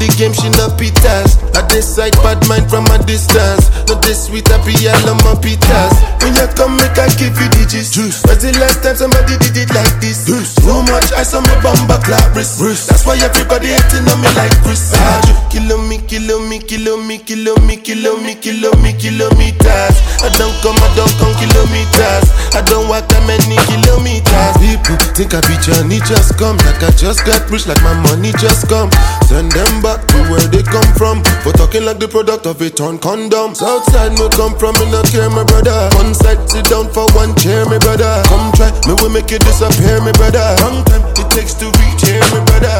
the 0.00 0.08
game, 0.16 0.32
she 0.32 0.48
no 0.56 0.72
pitas. 0.80 1.36
I 1.52 1.60
decide 1.68 2.16
bad 2.24 2.40
mind 2.48 2.72
from 2.72 2.88
a 2.88 2.96
distance. 3.04 3.68
Not 3.84 4.00
this 4.00 4.26
sweet, 4.26 4.48
happy, 4.48 4.72
I 4.88 4.96
love 5.04 5.20
my 5.22 5.36
pitas. 5.44 5.92
When 6.24 6.32
you 6.32 6.48
come, 6.56 6.80
make 6.80 6.96
I 6.96 7.06
give 7.20 7.36
you 7.36 7.48
digits. 7.60 7.92
gist. 7.92 7.94
Juice. 7.94 8.18
But 8.24 8.40
the 8.40 8.56
last 8.56 8.80
time 8.80 8.96
somebody 8.96 9.36
did 9.44 9.52
it 9.60 9.70
like 9.76 9.92
this. 10.00 10.24
Juice. 10.24 10.56
Too 10.56 10.80
much, 10.88 11.12
ice 11.12 11.36
on 11.36 11.42
my 11.44 11.54
bumba 11.60 12.00
clap 12.00 12.32
That's 12.32 13.04
why 13.04 13.20
everybody 13.20 13.76
acting 13.76 14.08
on 14.08 14.16
me 14.24 14.28
like 14.40 14.56
Chris. 14.64 14.96
Ah. 14.96 14.98
ah 14.98 15.48
kilo 15.52 15.76
me, 15.84 16.00
kilo 16.08 16.40
me, 16.48 16.58
kilo 16.58 16.96
me, 16.96 17.20
kilo 17.20 17.52
me, 17.68 17.76
kilo 17.76 18.16
me, 18.24 18.32
kilo 18.40 18.72
me, 18.80 18.90
kilometers. 18.96 19.96
I 20.24 20.32
don't 20.40 20.56
come, 20.64 20.80
I 20.80 20.88
don't 20.96 21.12
come 21.20 21.36
kilometers. 21.36 22.24
I 22.56 22.64
don't 22.64 22.88
walk 22.88 23.04
that 23.12 23.20
many 23.28 23.60
kilometers. 23.68 24.56
People 24.64 24.96
think 25.12 25.36
I 25.36 25.44
be 25.44 25.60
journey 25.60 26.00
just 26.08 26.40
come. 26.40 26.56
Like 26.64 26.80
I 26.82 26.90
just 26.96 27.22
got 27.28 27.44
pushed 27.50 27.68
like 27.68 27.82
my 27.84 27.92
money 28.08 28.32
just 28.40 28.64
come. 28.66 28.88
Turn 29.28 29.50
them 29.52 29.68
back 29.84 29.89
back 29.90 30.06
to 30.10 30.18
where 30.30 30.46
they 30.54 30.62
come 30.62 30.90
from. 30.94 31.16
For 31.42 31.50
talking 31.52 31.84
like 31.84 31.98
the 31.98 32.06
product 32.06 32.46
of 32.46 32.62
a 32.62 32.70
torn 32.70 32.96
condom. 32.98 33.54
Southside 33.58 34.14
me 34.18 34.26
come 34.38 34.54
from, 34.60 34.78
me 34.78 34.86
not 34.94 35.04
care, 35.10 35.28
my 35.28 35.42
brother. 35.42 35.78
One 35.98 36.14
side, 36.14 36.38
sit 36.50 36.66
down 36.70 36.86
for 36.94 37.06
one 37.18 37.34
chair, 37.42 37.66
my 37.66 37.76
brother. 37.82 38.12
Come 38.30 38.52
try, 38.54 38.70
me 38.86 38.92
will 39.02 39.10
make 39.10 39.32
it 39.34 39.42
disappear, 39.42 39.98
my 40.04 40.12
brother. 40.14 40.46
Long 40.62 40.84
time 40.86 41.02
it 41.18 41.26
takes 41.34 41.54
to 41.58 41.66
reach 41.82 42.02
here, 42.06 42.22
my 42.30 42.38
brother. 42.46 42.76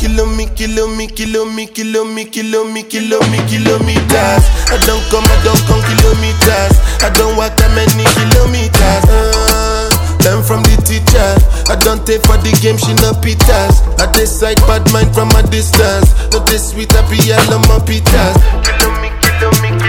Kilo 0.00 0.26
me, 0.26 0.50
kilo 0.58 0.90
me, 0.90 1.06
kilo 1.06 1.46
me, 1.46 1.64
kilo 1.66 2.02
me, 2.04 2.22
kilo 2.26 2.60
me, 2.72 2.80
kilo 2.90 3.18
me, 3.30 3.38
kilometers. 3.46 4.44
I 4.74 4.76
don't 4.88 5.04
come, 5.14 5.22
I 5.26 5.36
don't 5.46 5.62
come 5.70 5.80
kilometers. 5.90 6.74
I 7.06 7.08
don't 7.18 7.36
walk 7.38 7.54
that 7.62 7.70
many 7.76 8.02
kilometers. 8.18 9.04
Uh. 9.06 9.71
Them 10.22 10.40
from 10.40 10.62
the 10.62 10.78
teacher. 10.86 11.34
I 11.66 11.74
don't 11.82 12.06
take 12.06 12.22
for 12.22 12.36
the 12.38 12.54
game, 12.62 12.78
she 12.78 12.94
no 13.02 13.10
pitas. 13.10 13.82
I 13.98 14.06
decide 14.12 14.54
bad 14.70 14.86
mind 14.92 15.12
from 15.12 15.28
a 15.32 15.42
distance. 15.50 16.14
No 16.30 16.38
this 16.46 16.70
sweet 16.70 16.92
happy, 16.92 17.18
I 17.32 17.38
love 17.50 17.66
my 17.66 17.82
pitas. 17.82 18.38
Kill 18.62 18.92
me, 19.02 19.10
kill 19.40 19.50
me, 19.66 19.81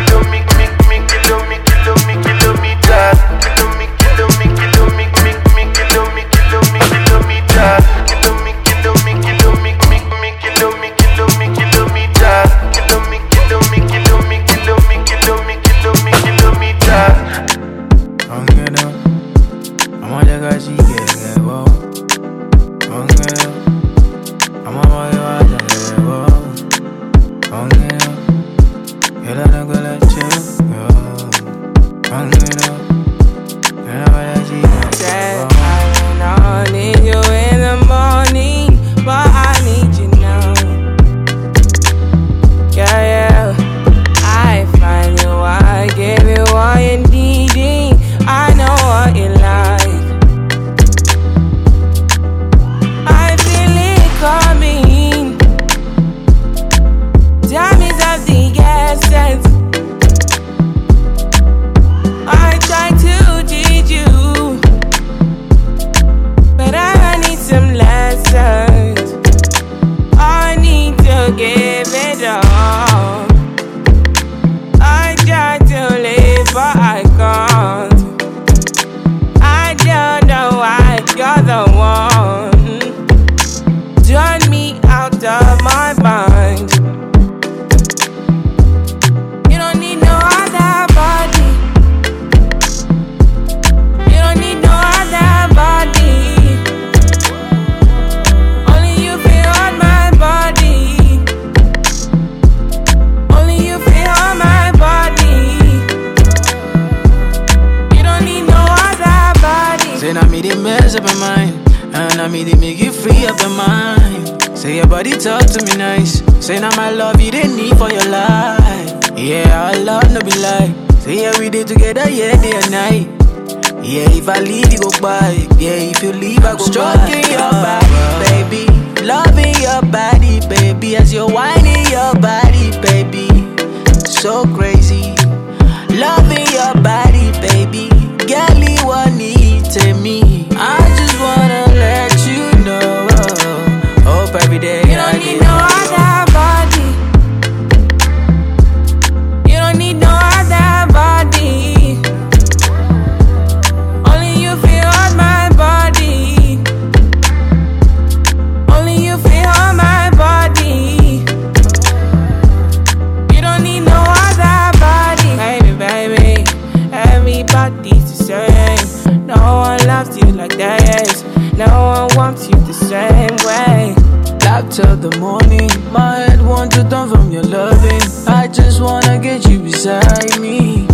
till 174.83 174.97
the 174.97 175.17
morning. 175.19 175.69
My 175.91 176.17
head 176.25 176.41
wants 176.45 176.75
to 176.77 176.83
turn 176.89 177.09
from 177.09 177.31
your 177.31 177.43
loving. 177.43 178.01
I 178.27 178.47
just 178.47 178.81
wanna 178.81 179.19
get 179.19 179.47
you 179.49 179.59
beside 179.59 180.31
me. 180.39 180.87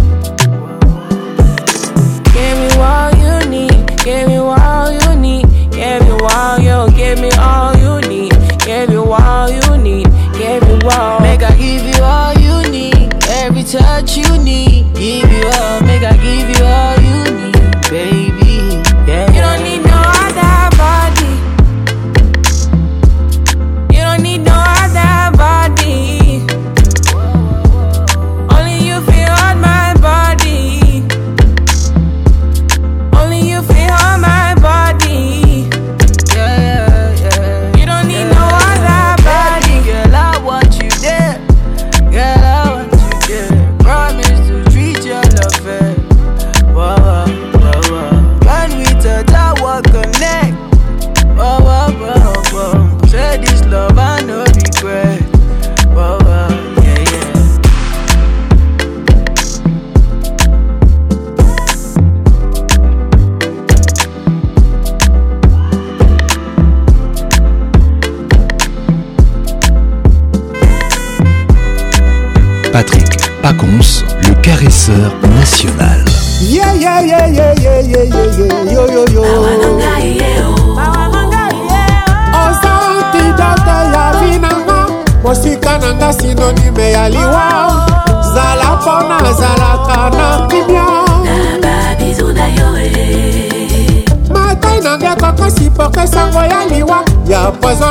Give 2.38 2.56
me 2.64 2.70
all 2.92 3.12
you 3.24 3.50
need, 3.56 3.78
give 4.08 4.28
me 4.30 4.38
all 4.38 4.92
you 4.92 5.08
need, 5.20 5.46
give 5.72 6.02
me 6.04 6.18
all 6.36 6.58
you, 6.68 6.80
give 7.00 7.18
me 7.20 7.32
all 7.38 7.72
you 7.84 7.94
need, 8.10 8.34
give 8.68 8.90
me 8.90 8.98
all 9.00 9.50
you 9.50 9.78
need, 9.78 10.08
give 10.42 10.62
me 10.70 10.80
all. 10.96 11.20
Make 11.20 11.44
I 11.44 11.56
give 11.66 11.84
you 11.94 12.02
all 12.16 12.34
you 12.46 12.56
need, 12.78 13.08
every 13.42 13.64
touch 13.64 14.18
you 14.18 14.30
need, 14.50 14.94
give 14.98 15.30
you 15.32 15.46
all. 15.62 15.82
Make 15.90 16.04
I 16.04 16.16
give 16.28 16.48
you 16.54 16.64
all 16.76 16.96
you 17.08 17.24
need, 17.32 17.90
baby. 17.92 18.39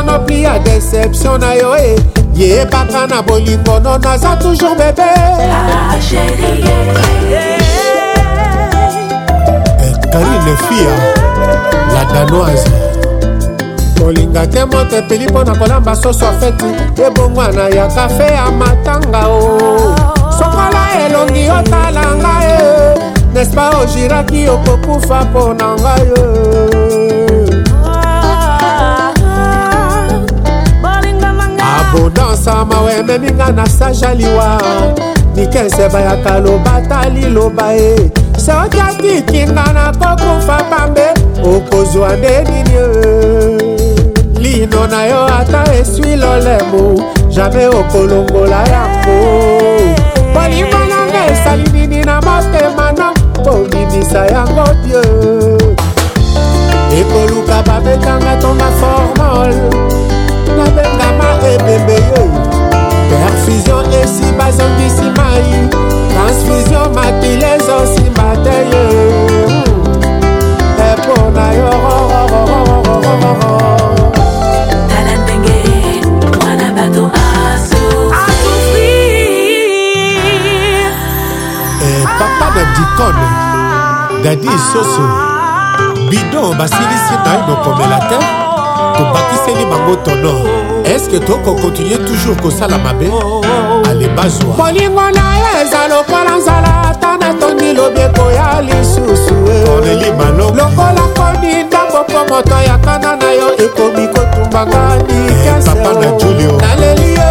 panoplie 0.08 0.42
ya 0.48 0.56
deception 0.58 1.40
na 1.40 1.52
yo 1.54 1.76
e 1.76 1.94
eh. 1.94 1.96
yeyebaka 2.34 3.06
na 3.06 3.22
bolingo 3.22 3.78
no 3.80 3.98
naza 3.98 4.36
toujours 4.36 4.74
bebe 4.78 5.02
eh, 5.02 5.50
eh, 7.30 7.58
karine 10.12 10.56
fia 10.56 10.94
la 11.92 12.04
danoise 12.04 12.72
kolinga 13.98 14.46
te 14.46 14.64
moto 14.64 14.96
epeli 14.96 15.26
mpo 15.26 15.44
na 15.44 15.54
kolamba 15.54 15.94
soso 15.96 16.28
afeti 16.28 17.02
ebongwana 17.06 17.68
ya 17.68 17.86
kafe 17.88 18.32
ya 18.34 18.50
matanga 18.50 19.28
o 19.28 19.38
oh. 19.38 19.96
sokola 20.38 20.88
elongi 21.06 21.50
otala 21.50 22.14
ngai 22.16 22.98
nespa 23.34 23.70
ojiraki 23.78 24.48
okokufa 24.48 25.20
mpo 25.24 25.54
na 25.54 25.68
ngai 25.74 27.17
kodansama 31.98 32.80
wememi 32.80 33.30
nga 33.34 33.52
na 33.52 33.66
sajaliwa 33.66 34.60
mikense 35.36 35.88
bayaka 35.88 36.38
lobata 36.40 37.08
liloba 37.08 37.74
e 37.76 38.10
soki 38.38 38.80
atikinga 38.80 39.64
na 39.74 39.92
kokufa 40.00 40.56
pambe 40.70 41.06
okozwa 41.56 42.16
nde 42.16 42.34
nini 42.44 42.80
lino 44.40 44.86
na 44.86 45.04
yo 45.06 45.26
ata 45.36 45.74
eswi 45.80 46.16
lolemo 46.16 47.02
jamai 47.30 47.66
okolongola 47.66 48.60
yango 48.74 49.18
bolingo 50.34 50.80
nanga 50.90 51.20
esali 51.32 51.70
nini 51.76 52.04
na 52.04 52.16
motema 52.20 52.92
na 52.98 53.08
kobimisa 53.44 54.20
yango 54.34 54.66
die 54.84 55.00
ekoluka 57.00 57.62
babetanga 57.66 58.36
tonga 58.40 58.68
formole 58.80 60.07
nabengama 60.56 61.28
ebembe 61.46 61.92
ye 61.92 62.22
perfusio 63.10 63.80
esi 64.00 64.24
bazongisi 64.38 65.06
mai 65.16 65.44
transfusio 66.10 66.82
makili 66.94 67.44
ezosimba 67.54 68.28
te 68.44 68.56
ye 68.70 68.84
epo 70.90 71.16
na 71.36 71.46
yo 71.58 71.72
tala 74.90 75.12
ndenge 75.22 75.58
mwana 76.40 76.68
bato 76.76 77.10
asouffrir 77.40 78.88
eh, 81.84 82.04
papa 82.18 82.48
na 82.54 82.62
dikone 82.74 83.28
dadi 84.24 84.46
isoso 84.46 85.04
bidon 86.10 86.56
basilisi 86.58 87.14
na 87.24 87.32
ye 87.34 87.40
nokomela 87.46 87.98
te 87.98 88.57
tobakiseli 88.98 89.64
bango 89.70 89.94
tono 90.04 90.32
eske 90.96 91.18
tokokontinue 91.28 91.98
toujours 92.06 92.38
kosala 92.42 92.78
mabe 92.84 93.06
eh, 93.10 93.90
alebazwa 93.90 94.52
bolingo 94.60 95.02
na 95.18 95.26
yo 95.42 95.50
eza 95.62 95.82
lokola 95.90 96.32
nzala 96.40 96.70
ata 96.90 97.10
natondi 97.22 97.68
lobeko 97.78 98.24
ya 98.38 98.48
lisusu 98.66 99.34
lokola 100.58 101.04
koni 101.16 101.52
ndambo 101.66 101.98
mpo 102.08 102.20
moto 102.34 102.56
yakana 102.68 103.10
na 103.22 103.30
yo 103.40 103.48
ekomi 103.64 104.04
kotumbanga 104.14 104.82
nikesepapa 105.06 105.90
na 106.00 106.08
julio 106.20 106.52
naleli 106.64 107.08
yo 107.20 107.28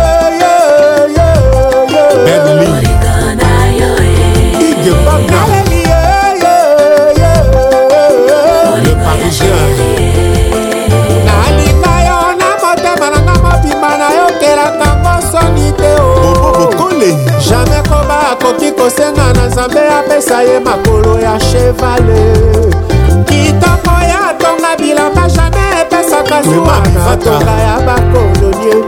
Le 8.83 8.91
Parisien 9.03 9.96
te 17.13 17.39
jamai 17.39 17.81
koba 17.89 18.19
akoki 18.31 18.71
kosenga 18.77 19.25
na 19.35 19.45
nzambe 19.47 19.81
apesa 19.99 20.43
ye 20.43 20.59
makolo 20.59 21.19
ya 21.19 21.37
chevale 21.39 22.35
kitoko 23.27 23.93
ya 24.11 24.33
tonga 24.39 24.75
bilamba 24.77 25.27
jamai 25.29 25.81
epesaka 25.81 26.41
zuwa 26.43 26.77
na 26.95 27.17
tonga 27.17 27.55
ya 27.65 27.79
bakolonie 27.79 28.83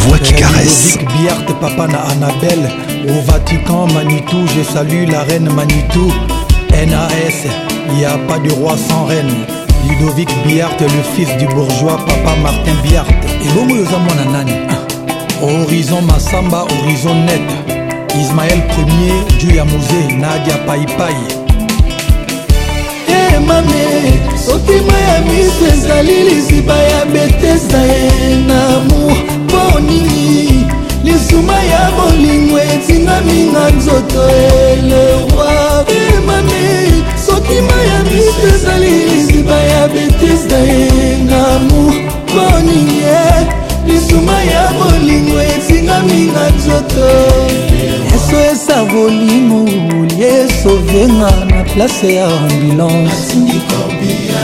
voix 0.00 0.18
qui 0.18 0.32
caresse. 0.34 0.98
papa 1.60 1.86
na 1.88 2.00
Annabelle. 2.12 2.68
Au 3.08 3.20
Vatican, 3.30 3.86
Manitou, 3.94 4.44
je 4.56 4.62
salue 4.62 5.08
la 5.10 5.22
reine 5.22 5.48
Manitou. 5.54 6.12
NAS, 6.72 7.46
il 7.90 7.96
n'y 7.98 8.04
a 8.04 8.16
pas 8.28 8.38
de 8.38 8.52
roi 8.52 8.76
sans 8.88 9.04
reine. 9.06 9.32
Ludovic 9.88 10.28
Biart, 10.46 10.80
le 10.80 11.02
fils 11.14 11.34
du 11.38 11.46
bourgeois 11.54 11.98
papa 12.06 12.36
Martin 12.42 12.74
Biart. 12.84 13.08
Et 13.44 13.48
bon, 13.54 13.66
mon 13.66 15.64
Horizon 15.64 16.02
Massamba, 16.02 16.62
horizon 16.64 17.14
net. 17.24 17.42
Ismaël 18.18 18.60
Ier, 18.78 19.38
du 19.38 19.54
Yamouzé, 19.54 20.12
Nadia 20.18 20.56
Paipai. 20.66 21.14
emame 23.38 24.18
sotima 24.46 24.98
ya 24.98 25.20
miso 25.20 25.66
ezali 25.74 26.14
liziba 26.22 26.76
ya 26.76 27.04
betesa 27.04 27.78
ye 27.82 28.36
na 28.36 28.80
mu 28.88 29.10
mpo 29.44 29.80
nini 29.80 30.66
lisuma 31.04 31.56
ya 31.72 31.90
bolingo 31.96 32.58
etingami 32.58 33.38
na 33.52 33.70
nzoto 33.76 34.22
elewa 34.54 35.52
emame 35.98 36.90
sotima 37.26 37.74
ya 37.90 37.98
miso 38.10 38.54
ezali 38.56 38.94
liziba 39.10 39.54
ya 39.58 39.88
betesa 39.88 40.58
ye 40.58 41.16
na 41.30 41.42
mu 41.68 41.82
mpo 42.30 42.46
nini 42.66 42.98
eh? 42.98 43.46
lisuma 43.86 44.38
ya 44.52 44.64
bolingo 44.78 45.36
etingami 45.52 46.20
na 46.34 46.44
nzoto 46.58 47.08
yeso 47.78 48.36
esa 48.52 48.84
bolingo 48.84 49.62
yeso 50.22 50.76
venga 50.86 51.47
place 51.78 52.14
ya 52.14 52.26
ambulance 52.26 53.36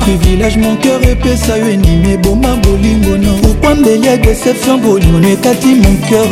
privilège 0.00 0.56
mon 0.58 0.74
cœur 0.76 1.00
epesa 1.02 1.56
yo 1.58 1.70
endimi 1.72 2.10
eboma 2.12 2.56
bolingo 2.62 3.16
no 3.18 3.34
pourkui 3.42 3.80
mbeli 3.80 4.06
ya 4.06 4.16
déception 4.16 4.78
boliono 4.80 5.28
ekati 5.28 5.66
mon 5.82 5.96
cœur 6.08 6.30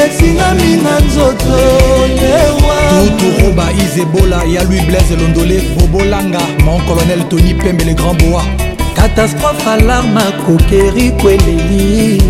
esingami 0.08 0.76
na 0.84 1.00
nzoto 1.06 1.58
tuturoba 3.18 3.64
izebola 3.84 4.36
ya 4.44 4.62
louis 4.64 4.82
blaise 4.86 5.16
londole 5.22 5.60
bobolanga 5.80 6.40
mon 6.64 6.80
colonel 6.86 7.24
tony 7.28 7.54
pembe 7.54 7.84
le 7.84 7.94
grand 7.94 8.14
boa 8.24 8.42
katastrophe 8.98 9.70
alarme 9.70 10.20
akokeri 10.20 11.10
kweleli 11.20 12.22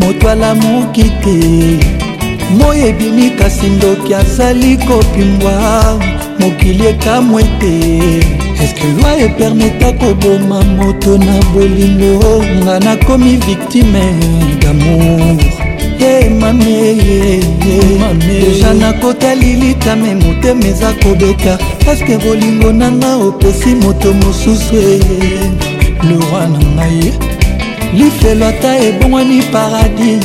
moto 0.00 0.30
alamuki 0.30 1.04
te 1.22 1.36
moi 2.58 2.80
ebimi 2.88 3.30
kasi 3.30 3.66
ndoki 3.66 4.14
azali 4.14 4.76
kopimbwa 4.76 6.00
mokili 6.40 6.86
ekamwe 6.86 7.42
te 7.60 7.74
eske 8.64 8.86
loi 9.02 9.22
epermeta 9.26 9.92
koboma 9.92 10.58
moto 10.76 11.18
na 11.18 11.36
bolingo 11.54 12.44
nga 12.62 12.74
nakomi 12.80 13.36
victime 13.46 14.04
damour 14.62 15.36
ye 16.00 16.28
mameyeja 16.40 18.74
nakotali 18.80 19.52
litame 19.54 20.14
motema 20.14 20.64
eza 20.68 20.92
kobeta 21.02 21.58
paske 21.86 22.16
bolingo 22.24 22.72
nanga 22.72 23.16
opesi 23.16 23.68
moto 23.74 24.12
mosusu 24.12 24.76
eye 24.76 24.96
eh? 24.96 25.60
lora 26.08 26.46
na 26.48 26.58
ngai 26.76 27.00
lifelo 27.98 28.44
ata 28.46 28.70
ebongwani 28.88 29.38
paradis 29.52 30.24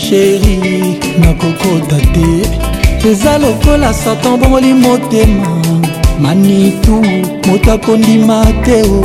sheri 0.00 0.56
nakokota 1.20 1.98
te 2.14 2.28
eza 3.10 3.32
lokola 3.42 3.90
satan 4.02 4.34
bongoli 4.40 4.72
motema 4.84 5.50
manitu 6.22 6.94
moto 7.46 7.68
akondima 7.76 8.38
te 8.66 8.78
o 8.82 8.98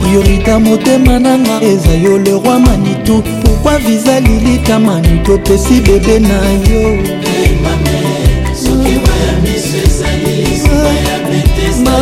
priorité 0.00 0.52
motema 0.66 1.14
nanga 1.24 1.56
eza 1.70 1.94
yo 2.04 2.12
le 2.24 2.32
roi 2.44 2.58
manitu 2.66 3.14
pourkui 3.40 3.76
viza 3.86 4.14
lilita 4.20 4.74
manitu 4.78 5.30
opesi 5.34 5.74
bebe 5.86 6.18
na 6.18 6.38
yo 6.68 6.82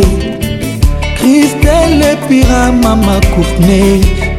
kristele 1.18 2.12
pira 2.28 2.62
mama 2.82 3.16
courtney 3.34 3.94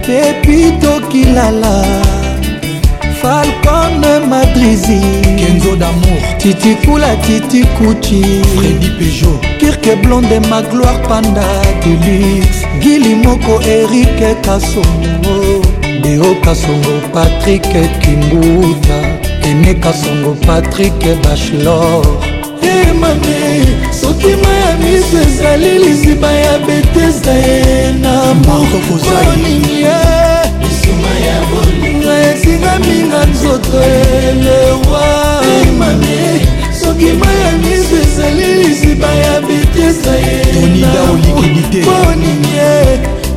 pepitokilala 0.07 1.75
falcon 3.21 3.82
mama 4.33 4.47
brizi 4.55 5.01
kenzo 5.37 5.77
damour 5.77 6.23
titikula 6.39 7.17
titikuti 7.17 8.23
fredi 8.57 8.89
pejo 8.99 9.33
kirke 9.61 9.97
blonde 9.97 10.39
ma 10.51 10.63
gloire 10.63 11.03
panda 11.09 11.45
delix 11.85 12.49
gili 12.81 13.15
moko 13.15 13.61
erike 13.63 14.35
kasongo 14.45 15.37
deo 16.03 16.35
kasongo 16.45 16.95
patrik 17.15 17.63
kimbuta 18.03 18.99
ene 19.49 19.75
kasongo 19.75 20.33
patrik 20.47 21.03
bachelor 21.25 22.07
emame 22.73 23.45
soki 24.01 24.33
ma 24.43 24.53
ya 24.65 24.73
miso 24.83 25.19
ezali 25.29 25.79
liziba 25.85 26.33
ya 26.33 26.59
betesa 26.67 27.33
ye 27.47 27.93
na 28.03 28.17
mokoningi 28.47 29.77
ye 29.83 29.97
lisuma 30.63 31.13
ya 31.27 31.39
boni 31.51 31.82
imaminga 32.63 33.27
nzoto 33.27 33.79
elewa 33.83 35.45
mami 35.79 36.47
soki 36.81 37.05
maya 37.19 37.53
miso 37.61 37.97
ezali 37.97 38.55
liziba 38.55 39.07
ya 39.15 39.41
betesa 39.41 40.13
yenaoninge 40.17 41.85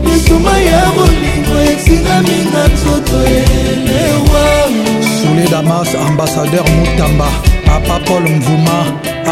misuma 0.03 0.57
ya 0.57 0.85
bolingo 0.97 1.55
esingami 1.71 2.37
na 2.53 2.67
nzoto 2.67 3.17
elewa 3.17 4.43
soledamas 5.23 5.95
ambassadeur 6.07 6.67
mutamba 6.83 7.27
papa 7.65 7.99
paul 7.99 8.21
mvuma 8.29 8.85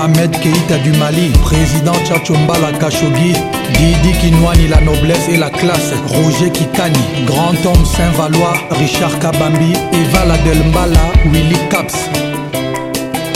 Ahmed 0.03 0.31
Keïta 0.41 0.77
du 0.83 0.91
Mali, 0.99 1.29
président 1.45 1.93
la 1.93 2.71
Khashoggi, 2.77 3.31
Didi 3.73 4.11
Kinoani 4.19 4.67
la 4.67 4.81
noblesse 4.81 5.29
et 5.29 5.37
la 5.37 5.49
classe, 5.49 5.93
Roger 6.07 6.49
Kitani, 6.51 6.99
grand 7.25 7.53
homme 7.65 7.85
Saint-Valois, 7.85 8.53
Richard 8.71 9.17
Kabambi, 9.19 9.71
Eva 9.93 10.25
Ladelmbala, 10.25 10.99
Willy 11.31 11.55
Caps. 11.69 11.95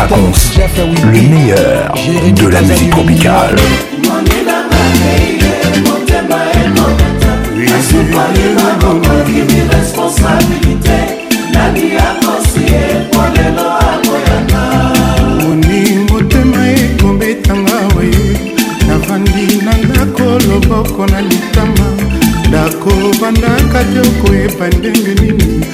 le 1.13 1.21
meilleur 1.29 1.93
de 2.35 2.47
la 2.47 2.61
musique 2.61 2.89
tropicale 2.91 3.55
moningo 15.39 16.21
tema 16.29 16.67
ekobetanga 16.69 17.77
we 17.95 18.09
navandi 18.87 19.45
na 19.65 19.73
ndako 19.83 20.23
loboko 20.47 21.05
na 21.07 21.21
litama 21.21 21.87
ndako 22.47 22.91
bandaka 23.21 23.79
te 23.93 23.99
okoyeba 24.09 24.67
ndenge 24.77 25.13
nini 25.21 25.65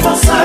esforçar. 0.00 0.39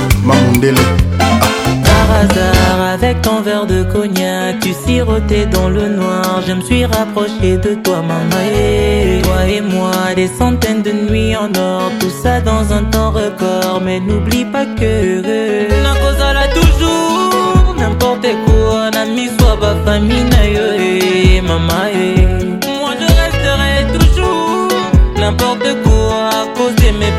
Par 1.18 2.08
hasard, 2.18 2.82
avec 2.94 3.22
ton 3.22 3.42
verre 3.42 3.66
de 3.66 3.84
cognac, 3.84 4.60
tu 4.62 4.74
sirotais 4.74 5.46
dans 5.48 5.70
le 5.70 5.90
noir. 5.90 6.42
Je 6.48 6.54
me 6.54 6.62
suis 6.62 6.86
rapproché 6.86 7.58
de 7.58 7.76
toi, 7.76 8.02
maman. 8.02 8.42
Et 8.58 9.22
toi 9.24 9.46
et 9.48 9.62
moi, 9.62 9.92
des 10.16 10.28
centaines 10.40 10.82
de 10.82 10.92
nuits 10.92 11.36
en 11.36 11.54
or, 11.60 11.92
tout 12.00 12.10
ça 12.24 12.40
dans 12.42 12.72
un 12.74 12.84
temps 12.84 13.12
record. 13.12 13.82
Mais 13.86 14.00
n'oublie 14.00 14.46
pas 14.46 14.66
que 14.66 15.75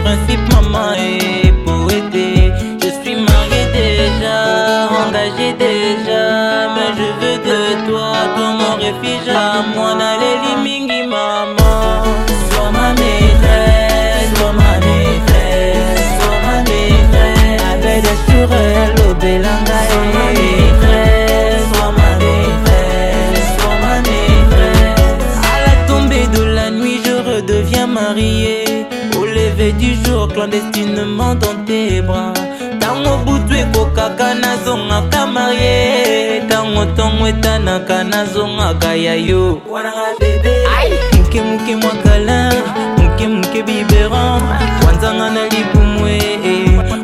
principe, 0.06 0.38
maman 0.54 0.92
est 0.94 1.52
poète 1.64 2.14
Je 2.14 2.88
suis 3.02 3.16
marié 3.28 3.62
déjà, 3.74 4.36
Engagé 5.04 5.52
déjà, 5.58 6.22
mais 6.74 6.90
je 6.96 7.06
veux 7.20 7.38
de 7.48 7.88
toi 7.88 8.12
comme 8.36 8.58
mon 8.62 8.74
refuge 8.76 9.28
à 9.34 9.64
moi, 9.74 9.94
n'allez 9.94 10.95
du 29.72 29.94
jour 30.06 30.28
clandestinement 30.28 31.34
dans 31.34 31.55
tes 31.66 32.01
bras 32.01 32.32
tango 32.78 33.16
butu 33.24 33.55
ekokaka 33.62 34.34
nazongaka 34.34 35.26
marie 35.26 36.40
ntango 36.44 36.84
ntongo 36.84 37.26
etanaka 37.26 38.05
nazongaka 38.05 38.94
ya 38.94 39.14
yo 39.16 39.60
mokemoke 41.09 41.76
mwakala 41.76 42.52
mokemoke 42.98 43.62
biberon 43.62 44.40
wanzanga 44.86 45.30
na 45.30 45.44
libumwe 45.48 46.18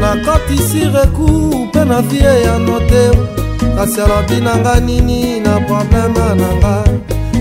nakotisi 0.00 0.84
reku 0.92 1.26
mpe 1.68 1.84
na 1.88 2.00
vie 2.02 2.26
ya 2.44 2.58
notere 2.58 3.41
kasi 3.76 3.98
alobi 4.00 4.38
na 4.40 4.56
nga 4.60 4.76
nini 4.80 5.40
na 5.40 5.52
problema 5.66 6.24
na 6.40 6.48
nga 6.60 6.74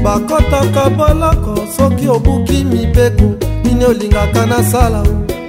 bakɔtaka 0.03 0.83
boloko 0.97 1.53
soki 1.75 2.05
obuki 2.15 2.59
mibeko 2.69 3.27
nini 3.63 3.83
olingaka 3.91 4.41
nasala 4.51 5.01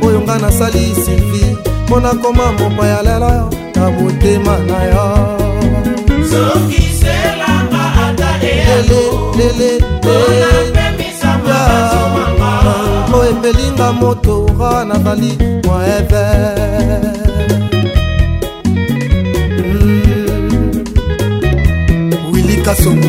oyo 0.05 0.19
nga 0.27 0.35
nasali 0.43 0.85
silvi 1.05 1.47
mpo 1.87 1.97
nakoma 2.05 2.47
mopaya 2.59 2.99
lelo 3.07 3.35
na 3.77 3.85
motema 3.97 4.55
na 4.69 4.79
yo 4.91 5.07
sokiselanga 6.31 7.83
ata 8.13 8.29
eyao 8.43 9.05
epelinga 13.33 13.89
motora 14.01 14.85
nazali 14.89 15.33
moeve 15.65 16.27
monika 22.63 22.75
songo 22.77 23.09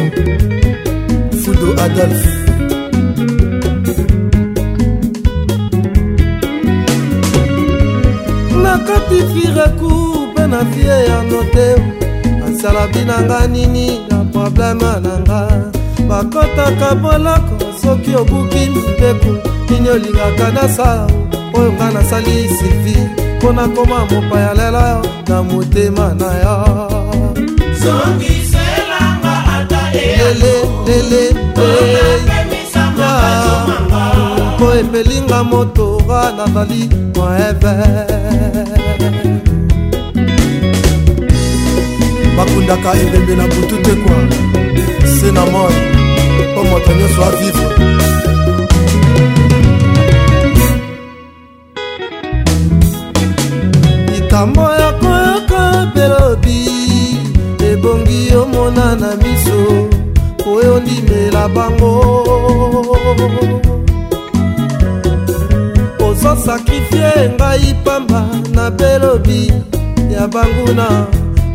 fudo 1.44 1.82
adolf 1.84 2.22
nakati 8.64 9.20
firaku 9.30 9.92
mpe 10.34 10.48
na 10.48 10.62
vie 10.64 11.06
ya 11.08 11.24
note 11.24 11.76
asala 12.48 12.88
binanga 12.88 13.48
nini 13.48 14.00
na 14.10 14.24
probleme 14.26 14.84
na 15.04 15.20
nga 15.22 15.72
bakotaka 16.08 16.96
boloko 16.96 17.58
soki 17.82 18.16
obuki 18.16 18.70
mpeku 18.70 19.36
nini 19.70 19.90
olingaka 19.90 20.52
nasala 20.52 21.08
oyo 21.54 21.74
nga 21.74 21.92
nasali 21.92 22.50
silvi 22.50 22.98
mpo 23.38 23.52
nakoma 23.54 24.06
mopaya 24.06 24.54
lelo 24.54 25.06
na 25.28 25.44
motema 25.44 26.14
na 26.14 26.30
yo 26.44 26.88
soki 27.84 28.33
lele 30.06 30.56
lele 31.10 32.64
ah, 33.10 34.02
po 34.58 34.66
emelinga 34.80 35.40
motora 35.52 36.22
nazali 36.38 36.82
moeve 37.16 37.76
bakundaka 42.36 42.92
ebembe 43.04 43.34
na 43.40 43.46
butu 43.54 43.76
te 43.86 43.94
kwa 44.02 44.18
se 45.16 45.32
na 45.38 45.46
moi 45.54 45.76
mpo 46.52 46.64
moto 46.72 46.92
nyonso 46.98 47.22
avivre 47.28 47.70
likambo 54.14 54.62
ya 54.82 54.90
koyoka 55.02 55.92
pelobi 55.94 56.60
ebongi 57.72 58.22
omona 58.42 58.86
na 59.02 59.10
miso 59.22 59.53
kobimela 60.84 61.48
bango 61.50 62.98
ozosakrifie 66.08 67.12
ngai 67.38 67.76
pamba 67.86 68.22
na 68.56 68.70
belobi 68.72 69.48
ya 70.12 70.28
banguna 70.28 71.08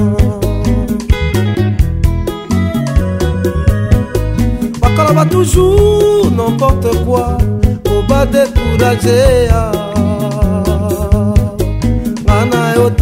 bakoloba 4.82 5.26
toujours 5.32 6.32
n'importe 6.38 6.90
quoi 7.06 7.38
koba 7.86 8.26
décourage 8.26 9.46
ya 9.48 9.72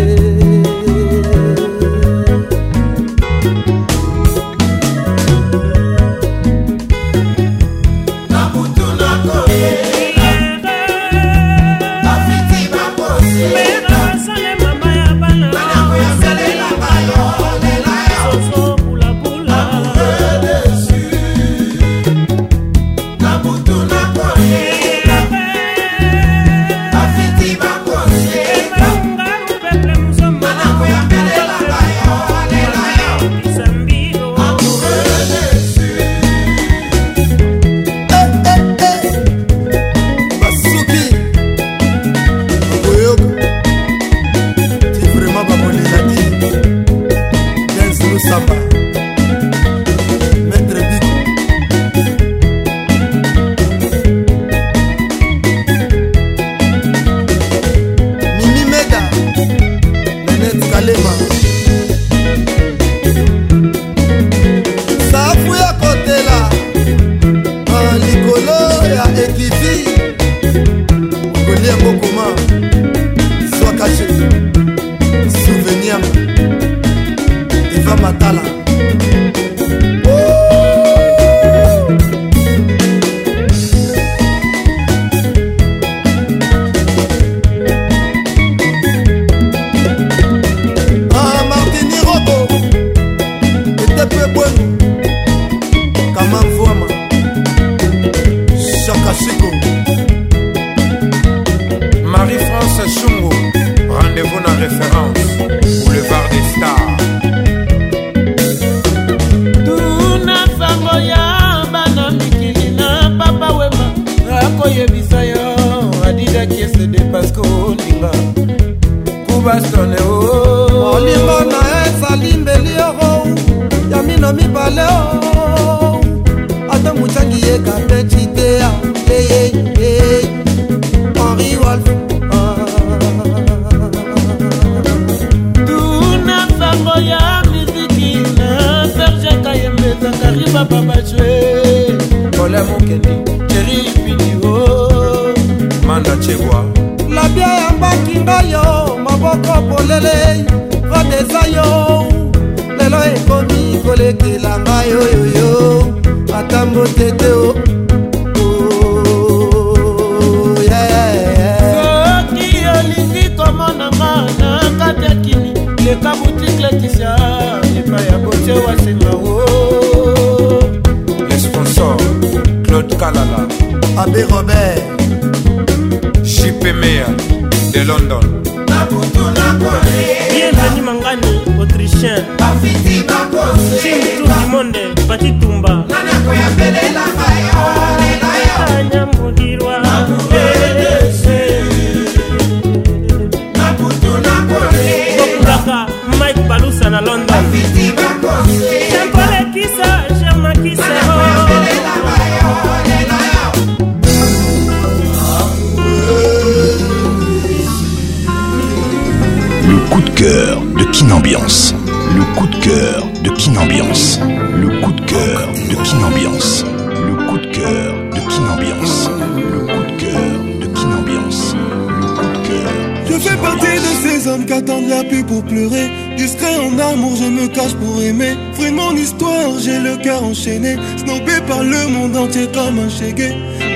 pleurer. 225.43 225.91
Distrait 226.17 226.57
en 226.57 226.79
amour, 226.79 227.17
je 227.17 227.25
me 227.29 227.47
cache 227.49 227.75
pour 227.75 228.01
aimer. 228.03 228.37
Fruit 228.55 228.71
mon 228.73 228.95
histoire, 228.97 229.59
j'ai 229.61 229.79
le 229.79 229.97
cœur 229.97 230.23
enchaîné. 230.23 230.77
Snobé 230.97 231.41
par 231.47 231.63
le 231.63 231.89
monde 231.89 232.17
entier 232.17 232.49
comme 232.53 232.79
un 232.79 232.89
chégué. 232.89 233.35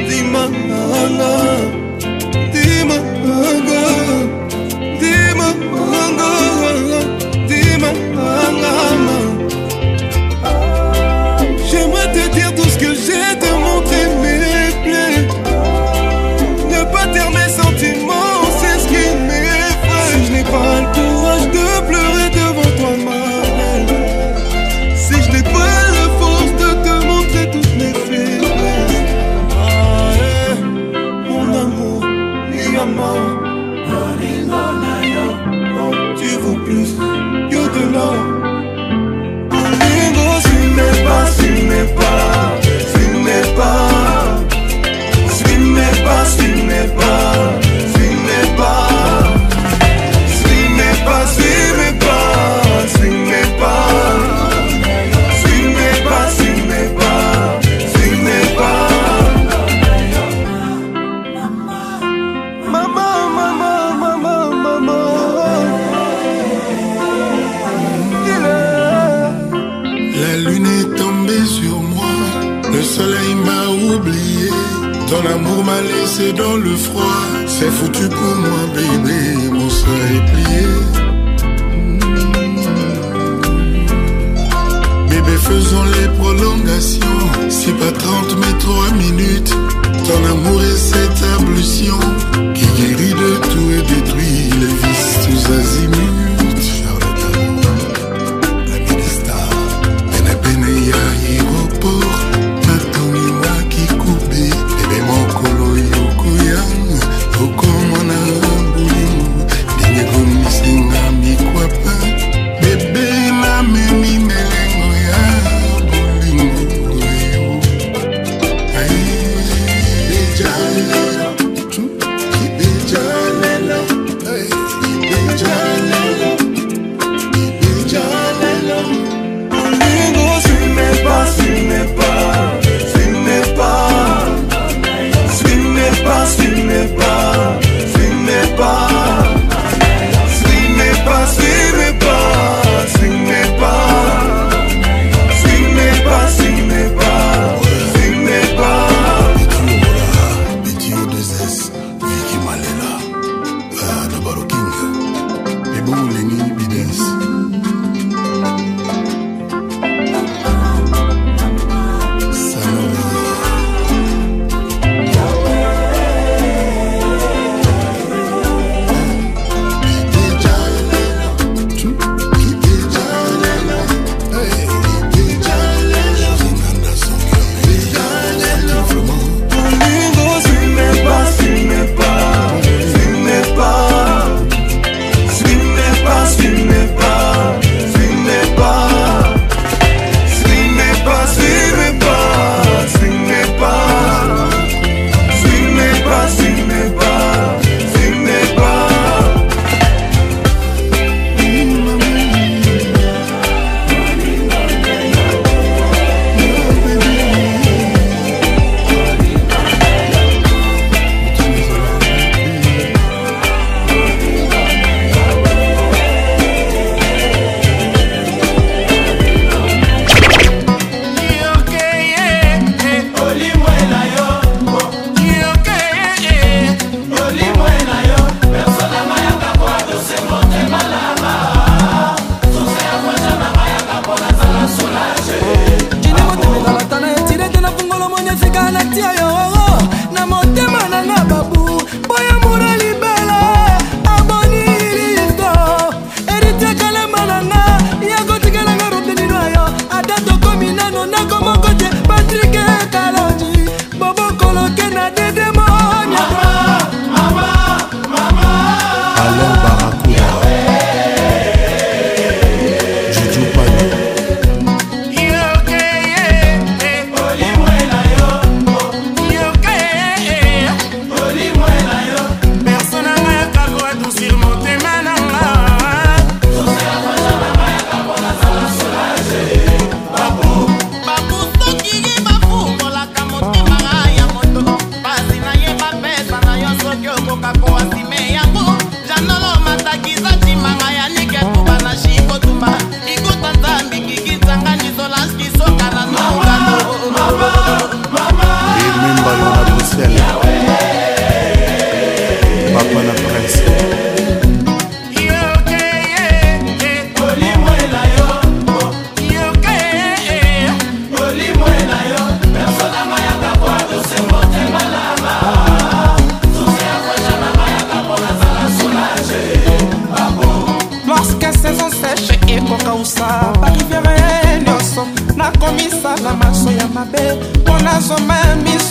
dis 0.08 0.22
C'est 77.64 77.70
foutu 77.70 78.08
pour 78.08 78.36
moi, 78.44 78.62
bébé, 78.74 79.52
mon 79.52 79.70
sang 79.70 80.02
est 80.16 80.24
plié. 80.32 80.62
Bébé, 85.08 85.36
faisons 85.48 85.84
les 85.94 86.08
prolongations. 86.18 87.22
C'est 87.50 87.78
pas 87.78 87.92
30 87.92 88.36
mais 88.40 88.58
3 88.58 88.90
minutes. 88.98 89.54
Ton 90.08 90.30
amour 90.32 90.60
est 90.60 90.76
cette 90.76 91.22
ablution 91.38 92.00
qui 92.52 92.66
guérit 92.82 93.12
de 93.22 93.30
tout 93.46 93.70
et 93.78 93.94
détruit 93.94 94.50
les 94.60 94.74
vices 94.80 95.18
tous 95.44 95.52
azimuts. 95.52 95.81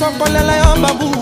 kosokolela 0.02 0.54
yo 0.58 0.82
babu 0.82 1.21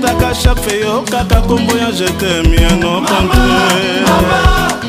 kotaka 0.00 0.32
chaque 0.34 0.60
fe 0.64 0.80
yo 0.80 1.02
kaka 1.10 1.40
kombo 1.46 1.76
ya 1.76 1.92
jetem 1.92 2.48
yango 2.54 3.00
kontre 3.04 4.81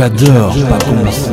J'adore 0.00 0.54
pas 0.70 0.78
commencer. 0.78 1.29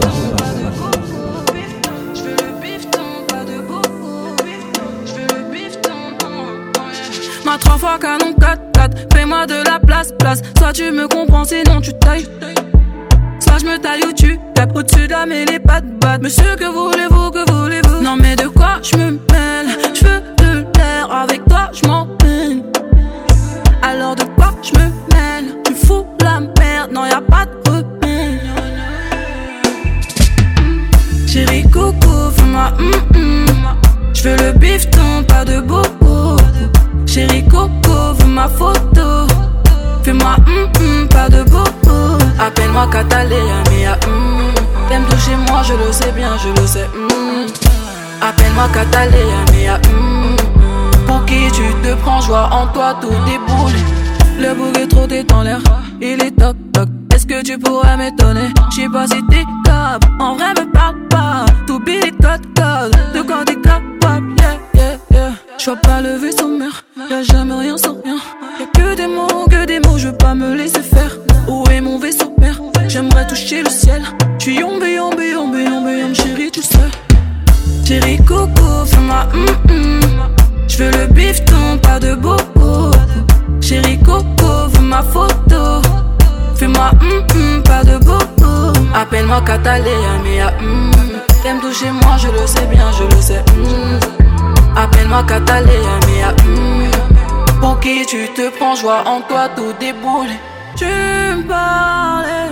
je 98.78 98.84
vois 98.84 99.04
en 99.08 99.22
toi 99.22 99.49
tout 99.56 99.74
débouler. 99.80 100.40
Tu 100.76 100.86
me 100.86 101.44
parlais, 101.48 102.49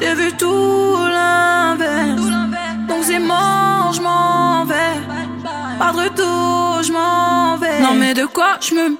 j'ai 0.00 0.14
vu 0.14 0.32
tout 0.36 0.96
l'inverse. 1.16 2.28
Donc 2.88 3.02
c'est 3.02 3.20
mort, 3.20 3.92
je 3.94 4.00
m'en 4.02 4.64
vais. 4.64 4.96
Pas 5.78 5.92
de 5.92 5.98
retour, 5.98 6.82
je 6.82 6.92
m'en 6.92 7.56
vais. 7.58 7.80
Non, 7.80 7.94
mais 7.94 8.14
de 8.14 8.26
quoi 8.26 8.56
je 8.60 8.74
me 8.74 8.96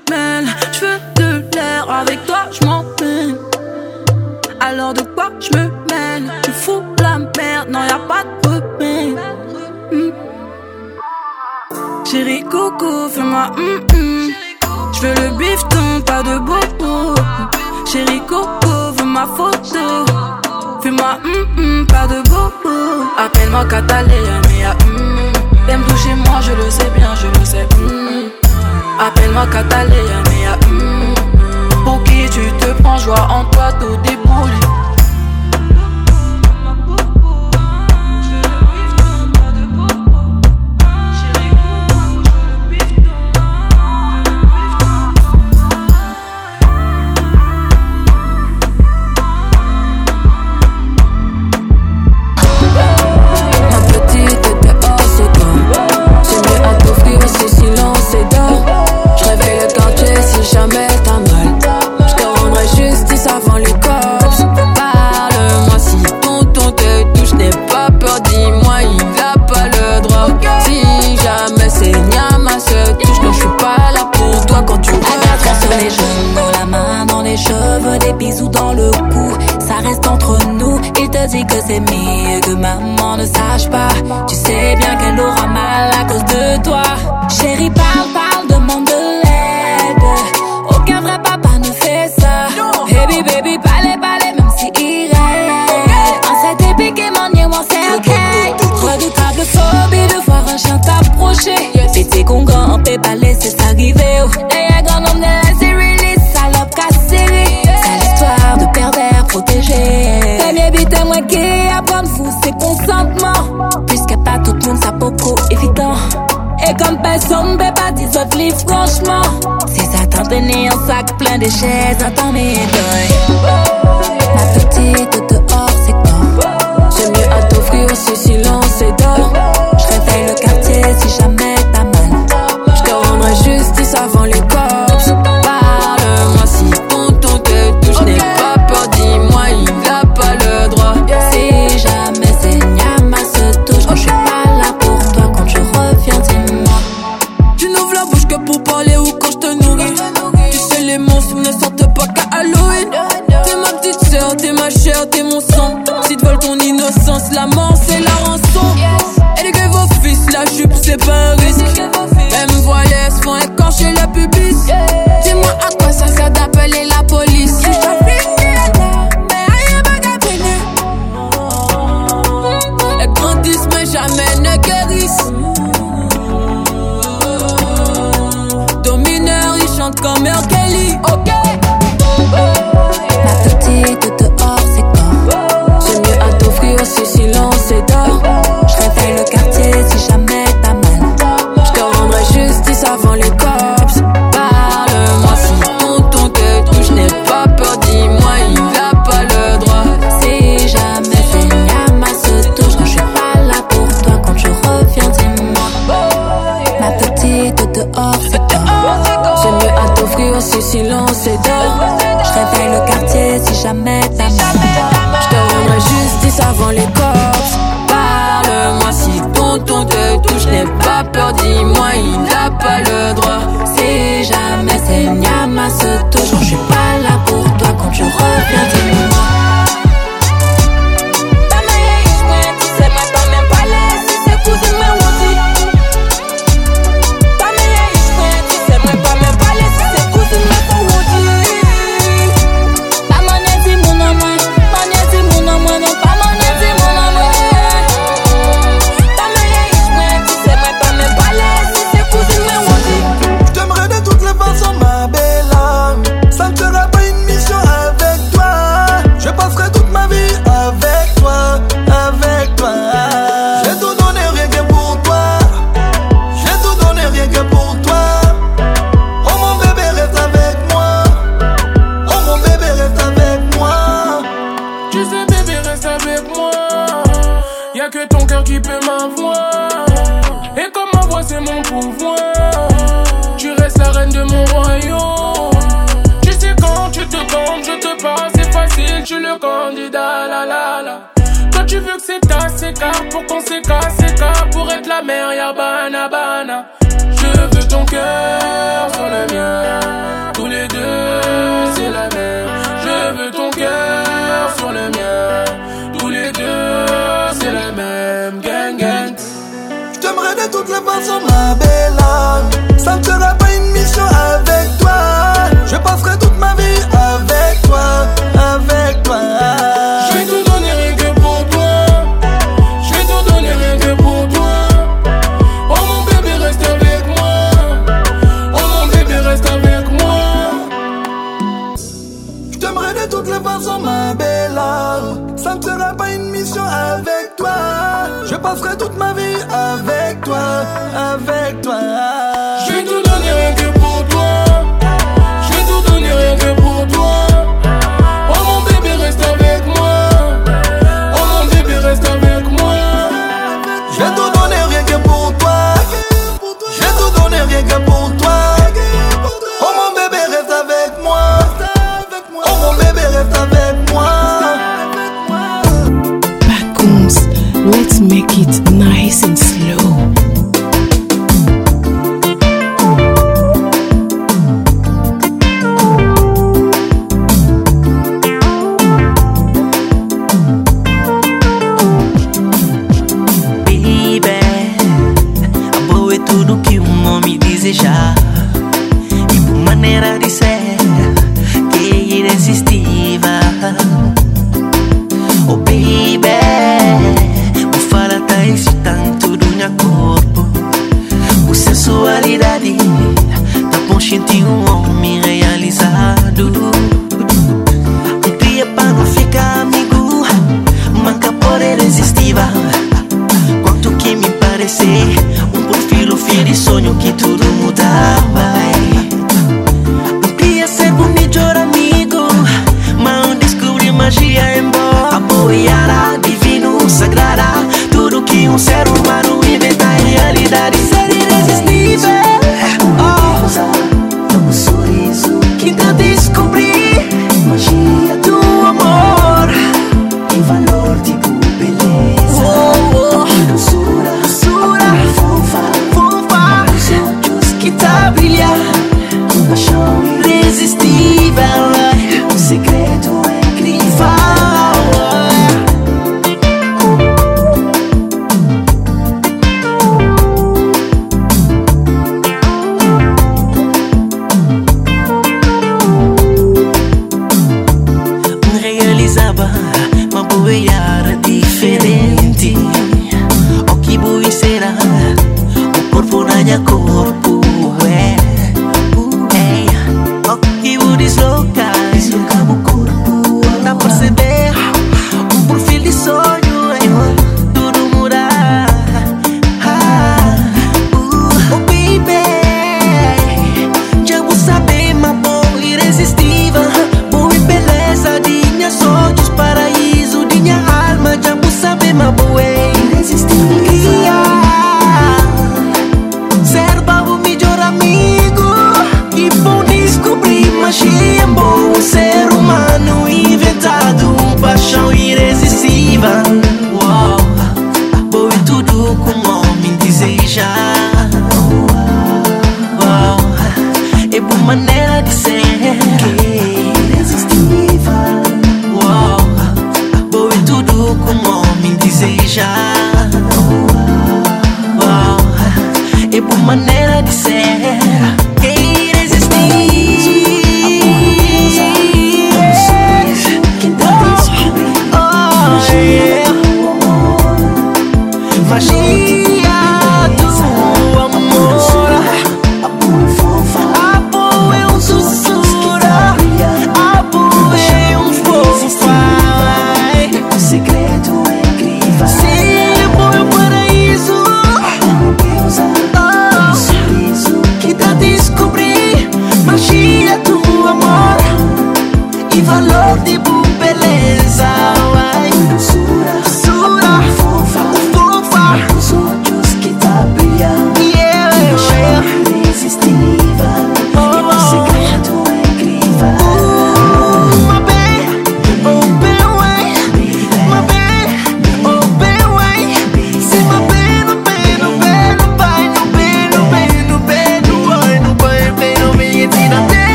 I'm 120.39 120.43
pneu, 120.45 120.71
saco, 120.87 121.17
plano 121.17 121.47
i 121.47 121.51
chés, 121.51 121.97
eu 122.03 122.11
também 122.13 122.57
ganho. 122.57 124.26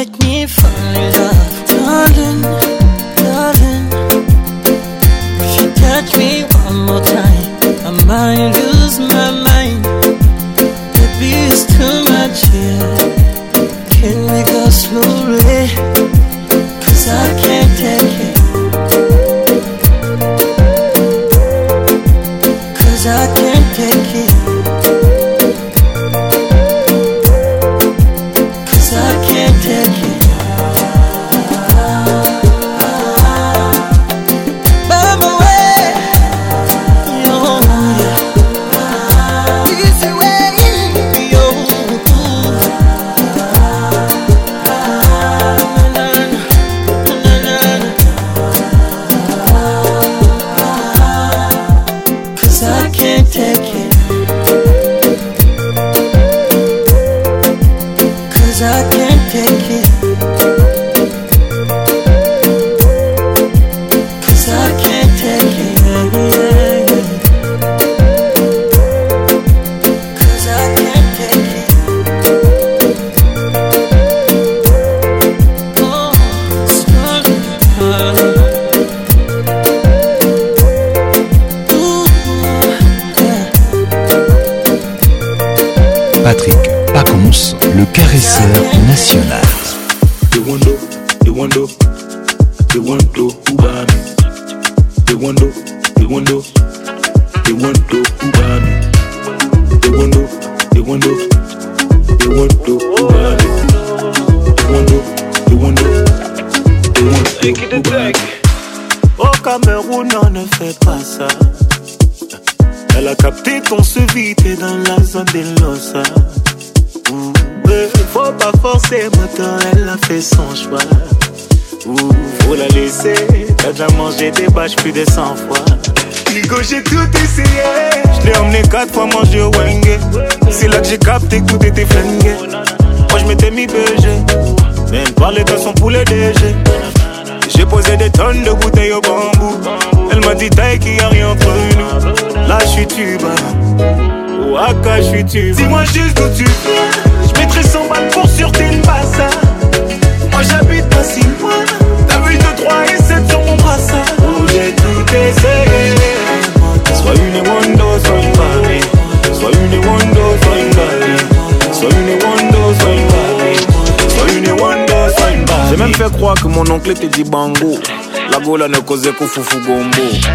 Let 0.00 0.18
me 0.18 0.46
from 0.46 0.72
love 1.12 1.39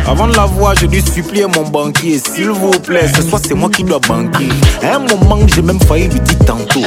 Avant 0.05 0.27
de 0.27 0.35
la 0.35 0.45
voir, 0.45 0.75
j'ai 0.79 0.87
dû 0.87 1.01
supplier 1.01 1.45
mon 1.47 1.63
banquier, 1.69 2.19
s'il 2.19 2.49
vous 2.49 2.71
plaît, 2.71 3.07
ce 3.15 3.21
soir 3.21 3.41
c'est 3.45 3.53
moi 3.53 3.69
qui 3.69 3.83
dois 3.83 3.99
banquer. 3.99 4.49
un 4.83 4.99
moment, 4.99 5.39
j'ai 5.47 5.61
même 5.61 5.79
failli 5.81 6.07
lui 6.09 6.19
dire 6.19 6.37
tantôt. 6.45 6.81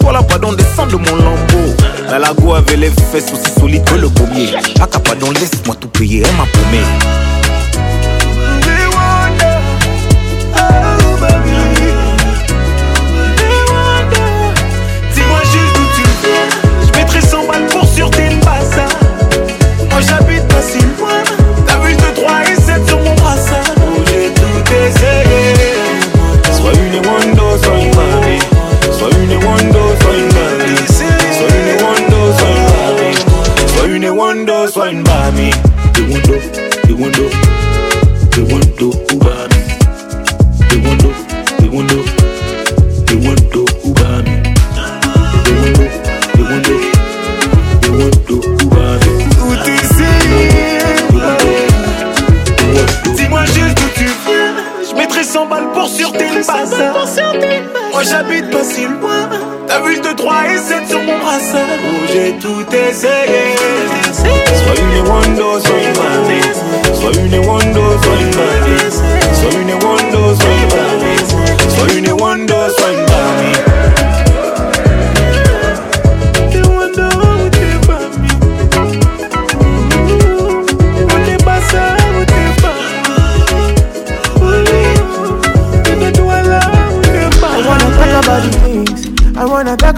Voilà, 0.00 0.22
pardon, 0.22 0.52
descend 0.52 0.88
de 0.90 0.96
mon 0.96 1.16
lambeau. 1.16 1.74
La 2.10 2.18
lago 2.18 2.54
avait 2.54 2.76
les 2.76 2.90
fesses 2.90 3.32
aussi 3.32 3.50
solides 3.58 3.84
que 3.84 3.94
le 3.96 4.08
pommier. 4.08 4.50
Aka 4.80 5.00
pardon, 5.00 5.30
laisse-moi 5.32 5.76
tout 5.80 5.88
payer, 5.88 6.22
elle 6.26 6.36
m'a 6.36 6.44
promis. 6.46 7.25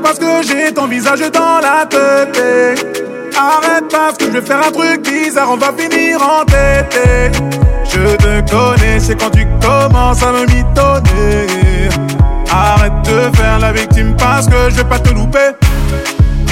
parce 0.00 0.18
que 0.18 0.42
j'ai 0.42 0.72
ton 0.72 0.86
visage 0.86 1.20
dans 1.32 1.60
la 1.60 1.86
tête. 1.86 2.96
Arrête 3.38 3.84
parce 3.90 4.16
que 4.16 4.24
je 4.26 4.30
vais 4.30 4.40
faire 4.40 4.58
un 4.66 4.70
truc 4.70 5.02
bizarre, 5.02 5.48
on 5.50 5.56
va 5.56 5.72
finir 5.76 6.18
en 6.22 6.44
tête. 6.44 7.40
Je 7.84 8.16
te 8.16 8.50
connais, 8.50 8.98
c'est 8.98 9.14
quand 9.16 9.30
tu 9.30 9.46
commences 9.60 10.22
à 10.22 10.32
me 10.32 10.40
mitonner. 10.40 11.88
Arrête 12.50 12.92
de 13.04 13.36
faire 13.36 13.58
la 13.60 13.72
victime 13.72 14.14
parce 14.16 14.46
que 14.46 14.70
je 14.70 14.76
vais 14.76 14.84
pas 14.84 14.98
te 14.98 15.12
louper. 15.12 15.50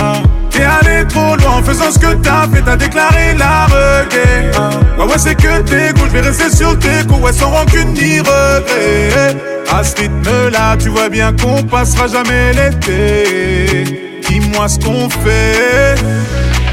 Hein. 0.03 0.23
T'es 0.51 0.63
allé 0.63 1.07
trop 1.09 1.37
loin 1.37 1.59
en 1.59 1.63
faisant 1.63 1.91
ce 1.91 1.99
que 1.99 2.13
t'as 2.23 2.47
fait, 2.49 2.63
t'as 2.65 2.77
déclaré 2.77 3.35
la 3.37 3.65
regret 3.67 4.51
hein. 4.57 4.71
Ouais, 4.99 5.05
ouais, 5.05 5.19
c'est 5.19 5.35
que 5.35 5.61
tes 5.63 5.93
coups, 5.95 6.07
je 6.07 6.13
vais 6.13 6.21
rester 6.21 6.51
sur 6.55 6.79
tes 6.79 7.05
coups, 7.09 7.21
ouais, 7.23 7.33
sans 7.33 7.51
rancune 7.51 7.93
ni 7.95 8.21
regret. 8.21 9.35
À 9.73 9.83
ce 9.83 9.97
rythme-là, 9.97 10.77
tu 10.77 10.89
vois 10.89 11.09
bien 11.09 11.33
qu'on 11.35 11.63
passera 11.65 12.07
jamais 12.07 12.53
l'été. 12.53 13.85
Dis-moi 14.29 14.69
ce 14.69 14.79
qu'on 14.79 15.09
fait. 15.09 15.95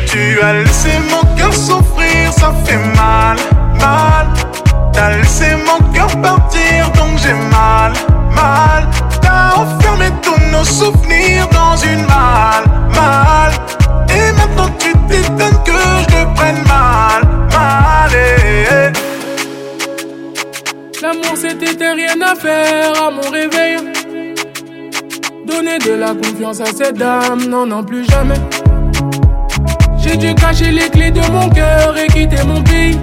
Tu 0.07 0.39
as 0.41 0.53
laissé 0.53 0.89
mon 1.09 1.23
cœur 1.35 1.53
souffrir, 1.53 2.31
ça 2.33 2.53
fait 2.65 2.77
mal, 2.97 3.37
mal. 3.79 4.27
T'as 4.93 5.17
laissé 5.17 5.47
mon 5.65 5.79
cœur 5.93 6.07
partir, 6.21 6.89
donc 6.91 7.17
j'ai 7.23 7.33
mal, 7.33 7.93
mal. 8.35 8.87
T'as 9.21 9.55
enfermé 9.55 10.05
tous 10.21 10.39
nos 10.51 10.63
souvenirs 10.65 11.47
dans 11.51 11.77
une 11.77 12.01
malle, 12.05 12.65
mal. 12.95 13.51
Et 14.09 14.31
maintenant 14.33 14.69
tu 14.77 14.91
t'étonnes 15.07 15.63
que 15.63 15.71
je 15.71 16.05
te 16.07 16.35
prenne 16.35 16.61
mal. 16.67 16.90
c'était 21.35 21.91
rien 21.91 22.21
à 22.21 22.35
faire 22.35 22.93
à 23.03 23.11
mon 23.11 23.21
réveil. 23.29 23.77
Donner 25.47 25.77
de 25.79 25.93
la 25.93 26.13
confiance 26.13 26.61
à 26.61 26.65
cette 26.65 26.97
dame, 26.97 27.45
non, 27.49 27.65
non, 27.65 27.83
plus 27.83 28.05
jamais. 28.09 28.35
J'ai 29.99 30.17
dû 30.17 30.33
cacher 30.35 30.71
les 30.71 30.89
clés 30.89 31.11
de 31.11 31.21
mon 31.31 31.49
cœur 31.49 31.95
et 31.97 32.07
quitter 32.07 32.43
mon 32.45 32.61
pays. 32.63 32.97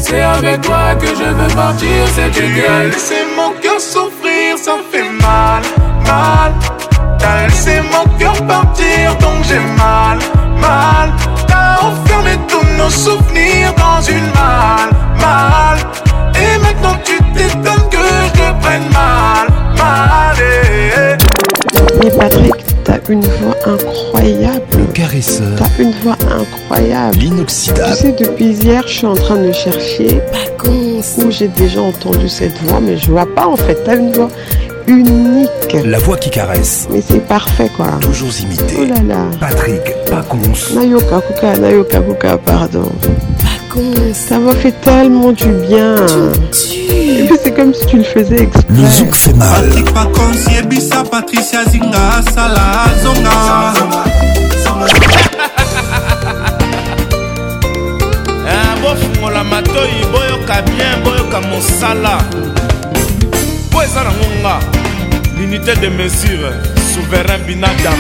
C'est 0.02 0.20
avec 0.22 0.62
toi 0.62 0.96
que 1.00 1.06
je 1.06 1.30
veux 1.32 1.56
partir, 1.56 2.00
c'est 2.16 2.32
gueule. 2.36 2.90
laissez 2.90 3.24
mon 3.38 3.52
cœur 3.62 3.80
souffrir, 3.80 4.58
ça 4.58 4.78
fait 4.92 5.04
mal, 5.22 5.62
mal. 6.08 6.52
T'as 7.20 7.46
laissé 7.46 7.82
mon 7.94 8.06
cœur 8.18 8.34
partir, 8.48 9.16
donc 9.20 9.44
j'ai 9.48 9.60
mal, 9.78 10.18
mal. 10.60 11.12
T'as 11.46 11.82
enfermé 11.86 12.32
tous 12.48 12.66
nos 12.80 12.90
souvenirs 12.90 13.74
dans 13.78 14.02
une 14.02 14.26
malle, 14.40 14.92
mal. 15.22 15.78
Et 16.34 16.58
maintenant 16.64 16.98
tu 17.06 17.18
t'étonnes 17.38 17.90
que 17.92 18.00
je 18.00 18.32
te 18.32 18.60
prenne 18.60 18.90
mal, 18.92 19.48
mal. 19.78 20.36
Eh, 20.40 20.94
eh. 20.98 22.04
Mais 22.04 22.10
Patrick, 22.10 22.56
t'as 22.84 22.98
une 23.08 23.22
voix 23.22 23.56
incroyable 23.68 24.81
caresseur. 24.92 25.54
T'as 25.58 25.70
une 25.84 25.92
voix 26.04 26.18
incroyable. 26.62 27.22
inoxydable. 27.24 27.90
Tu 27.90 27.96
sais, 28.02 28.12
depuis 28.18 28.52
hier, 28.54 28.84
je 28.88 28.94
suis 28.94 29.08
en 29.08 29.16
train 29.16 29.38
de 29.38 29.52
chercher 29.52 30.22
où 31.18 31.32
j'ai 31.32 31.48
déjà 31.48 31.82
entendu 31.82 32.30
cette 32.30 32.56
voix, 32.64 32.80
mais 32.80 32.96
je 32.98 33.10
vois 33.10 33.26
pas 33.34 33.48
en 33.48 33.56
fait. 33.56 33.78
T'as 33.84 33.96
une 33.96 34.12
voix 34.12 34.30
unique. 34.88 35.78
La 35.86 35.98
voix 36.00 36.18
qui 36.18 36.30
caresse. 36.30 36.88
Mais 36.92 37.02
c'est 37.02 37.26
parfait 37.26 37.70
quoi. 37.76 37.88
Toujours 38.02 38.30
imité. 38.42 38.78
Oh 38.80 38.86
là 38.86 39.02
là. 39.16 39.24
Patrick 39.40 39.82
Pacons. 40.10 40.40
Nayoka 40.76 41.22
Kuka, 41.22 41.58
Nayoka 41.58 42.00
Kuka, 42.02 42.38
pardon. 42.38 42.92
Pacons. 43.00 44.14
Ça 44.14 44.38
m'a 44.38 44.54
fait 44.54 44.74
tellement 44.82 45.32
du 45.32 45.48
bien. 45.68 45.96
c'est 46.52 47.52
comme 47.56 47.74
si 47.74 47.86
tu 47.88 47.98
le 47.98 48.04
faisais 48.04 48.44
exprès. 48.44 48.62
Le 48.70 48.86
zouk 48.88 49.16
fait 49.16 49.34
mal. 49.34 49.48
Patrick 49.74 50.92
Patricia 51.12 51.66
Zinga, 51.66 52.22
Sala, 52.34 52.86
Eh, 58.50 58.80
bofungola 58.82 59.44
matoi 59.44 60.06
boyoka 60.12 60.62
bien 60.64 61.04
boyoka 61.04 61.42
mosala 61.42 62.18
po 63.72 63.78
eza 63.84 64.02
nango 64.04 64.26
nga 64.42 64.56
l'unité 65.38 65.76
de 65.76 65.88
mesure 65.90 66.46
souverain 66.94 67.38
binadam 67.48 68.00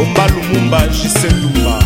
Omba 0.00 0.24
Lumumba, 0.32 0.78
Jiselumba. 0.90 1.78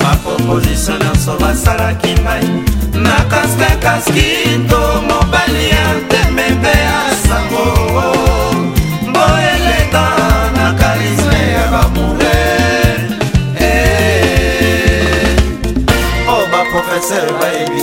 baproposition 0.00 0.94
nyonso 1.02 1.36
basalaki 1.40 2.12
ngai 2.24 2.46
na 3.04 3.16
kaskakaskito 3.30 4.80
mobali 5.08 5.64
ya 5.74 5.88
temembe 6.10 6.74
ya 6.88 6.98
sango 7.26 8.17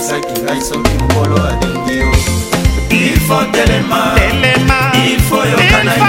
opesaki 0.06 0.40
ngai 0.44 0.60
soki 0.68 0.94
nkolo 1.04 1.36
alingi 1.48 1.94
yo 2.02 2.10
ilfo 3.02 3.38
telema 3.54 4.00
ilfo 5.10 5.36
yokana 5.50 5.92
yo 6.00 6.04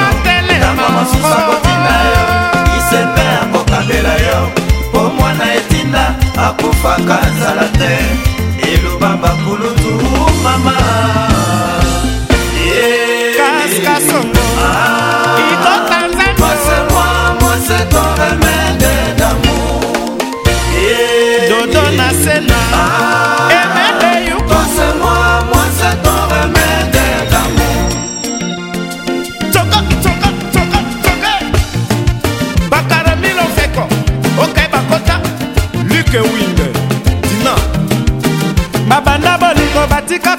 ntango 0.59 0.85
mosusu 0.95 1.27
akotinda 1.39 1.93
yo 2.09 2.17
isepe 2.77 3.21
akokabela 3.43 4.13
yo 4.27 4.39
mpo 4.89 5.01
mwana 5.19 5.45
etinda 5.57 6.03
akufaka 6.47 7.13
azala 7.27 7.63
te 7.79 7.93
eloba 8.71 9.09
bakulutu 9.21 9.91
mama 10.43 10.73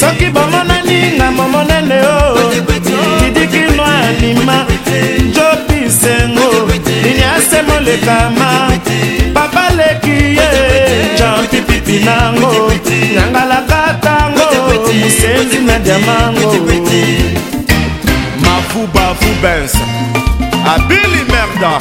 soki 0.00 0.26
bomonani 0.30 0.98
nga 1.16 1.30
momonene 1.30 1.98
o 2.14 2.38
didikino 3.20 3.84
anima 3.84 4.66
jobisengo 5.34 6.70
nini 7.04 7.22
asemolekama 7.24 8.69
nango 12.10 12.72
nyangalaka 13.14 13.80
tango 14.02 14.44
mosenzi 14.98 15.58
na 15.66 15.76
diamango 15.84 16.50
mafubafu 18.42 19.30
bens 19.42 19.74
abili 20.74 21.20
merda 21.32 21.72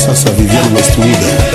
faça 0.00 0.30
viver 0.32 0.58
uma 0.68 0.80
estrida. 0.80 1.49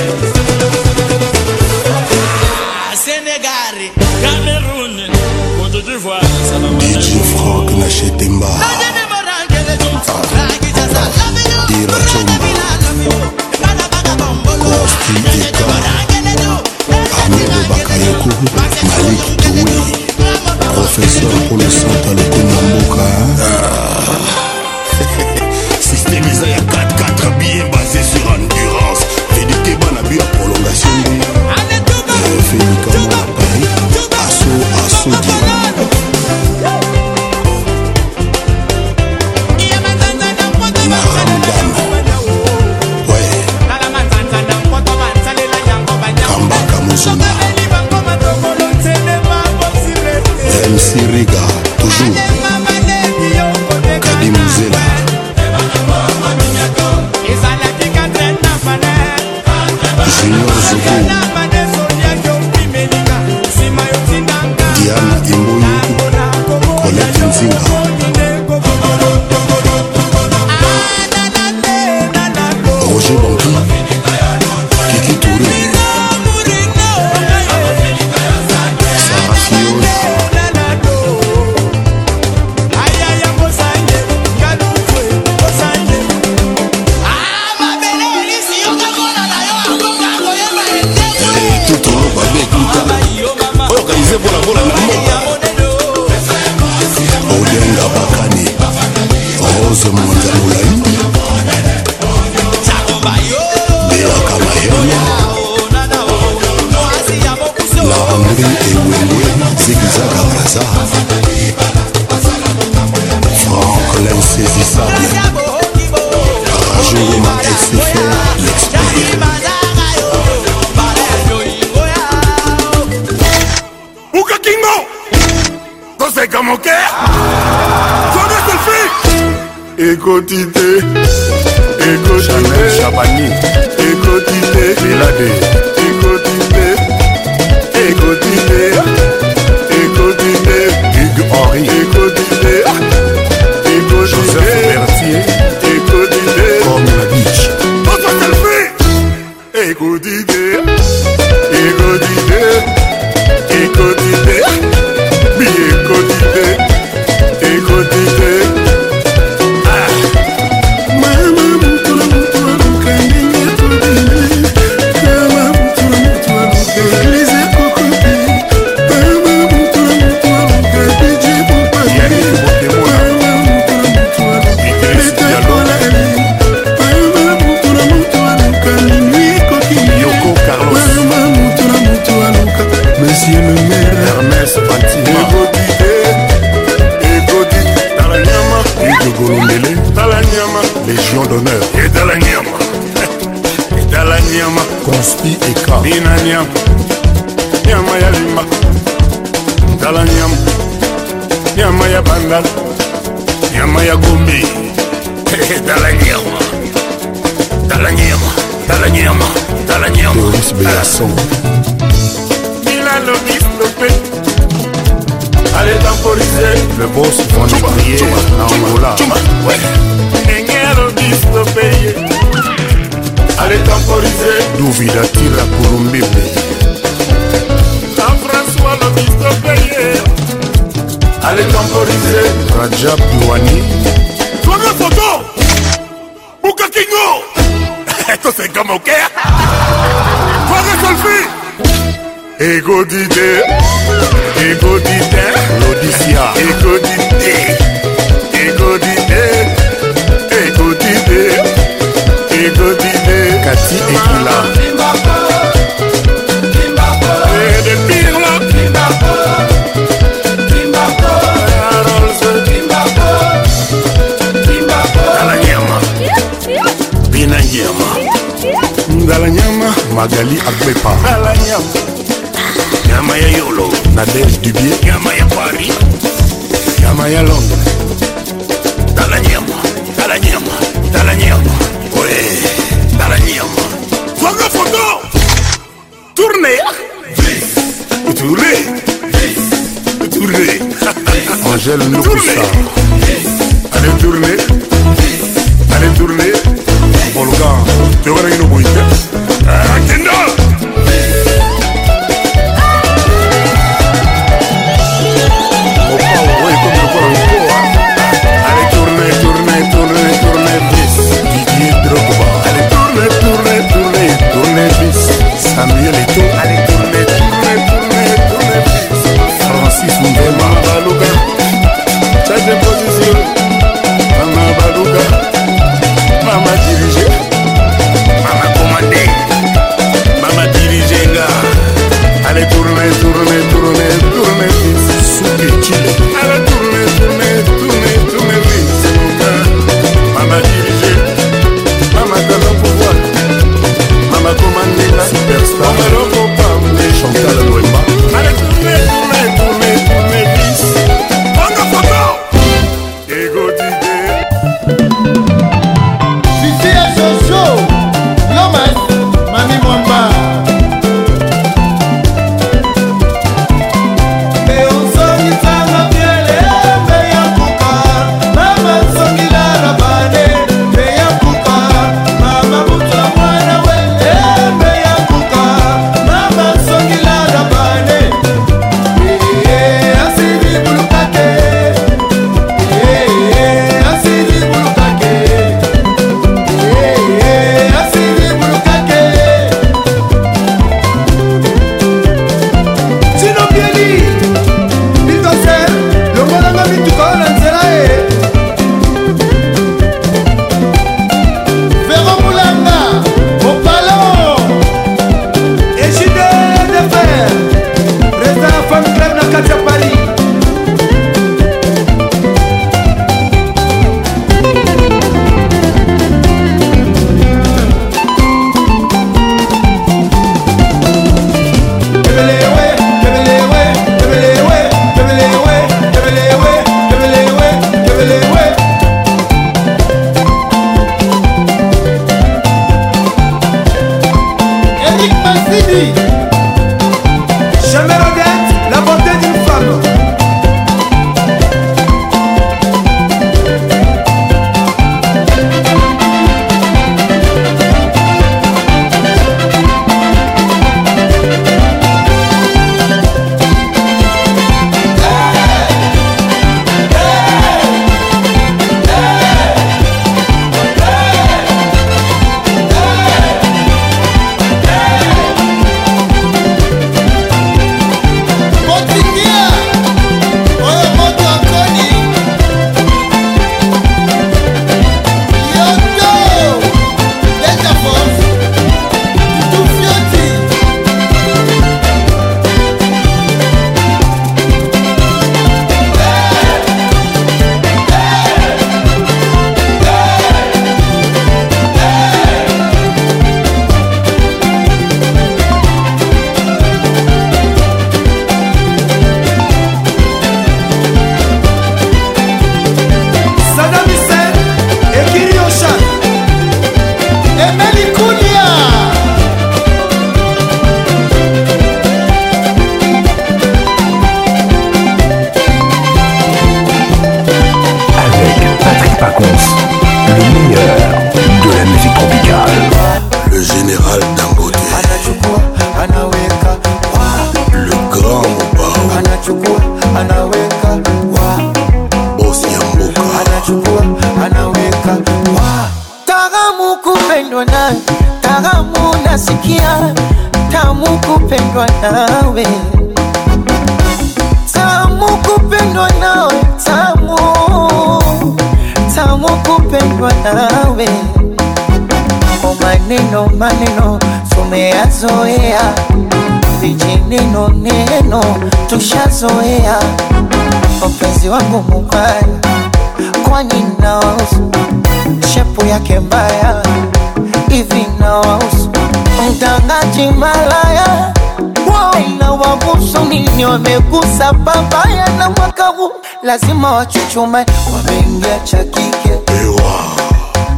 lazima 576.25 576.71
wachuchume, 576.71 577.45
wameingia 577.75 578.39
cha 578.39 578.57
kike 578.63 579.11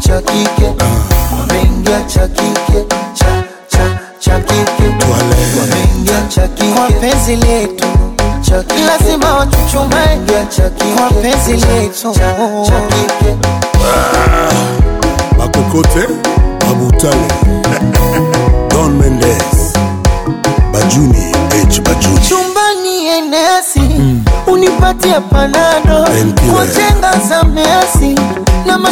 cha 0.04 0.22
kike, 0.22 0.66
wameingia 1.40 2.02
cha 2.02 2.28
kike 2.28 2.86
cha 3.14 4.40
kike, 4.40 4.84
wameingia 5.14 6.22
cha 6.28 6.48
kike 6.48 6.66
kwa 6.74 6.90
letu 7.36 7.88
lazima 8.88 9.34
wachuchume 9.34 10.20
cha 10.50 10.70
letu 11.22 12.10
ah. 13.88 14.54
makokote 15.38 16.07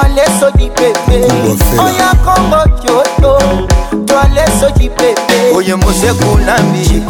Twale 0.00 0.24
soji 0.40 0.70
pepe 0.70 1.24
Oya 1.82 2.14
kombo 2.24 2.78
kyoto 2.80 3.38
Twale 4.04 4.42
soji 4.60 4.88
pepe 4.90 5.50
Oye 5.56 5.74
Moseku 5.74 6.38
Lambi 6.46 7.02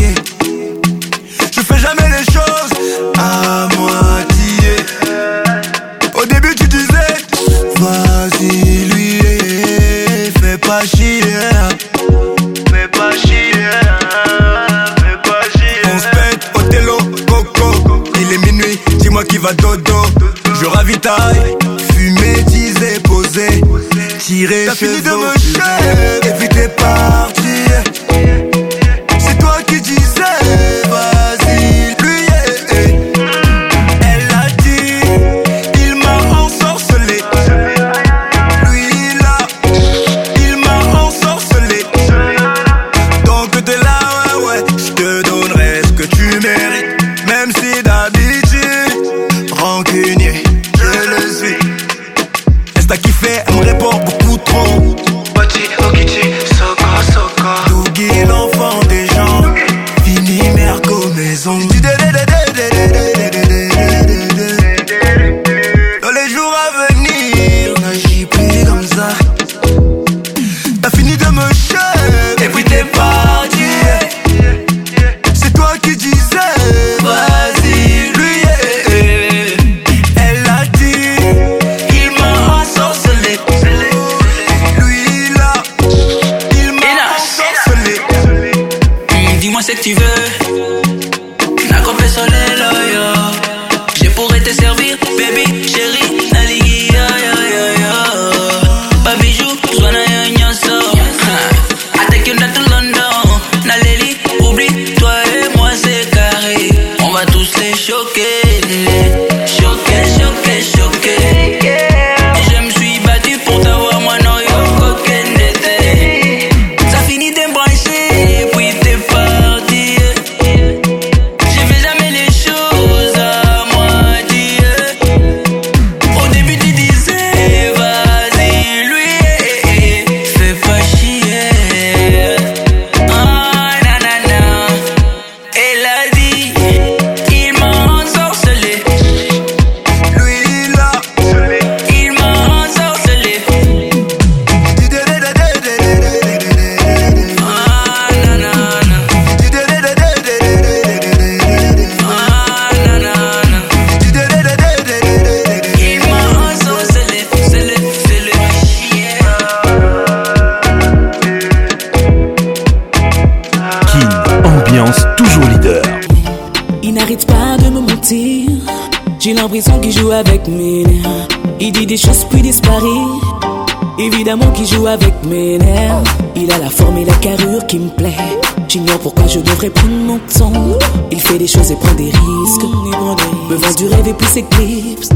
du 183.76 183.88
rêve 183.88 184.08
et 184.08 184.14
puis 184.14 184.28
s'éclipse. 184.28 185.10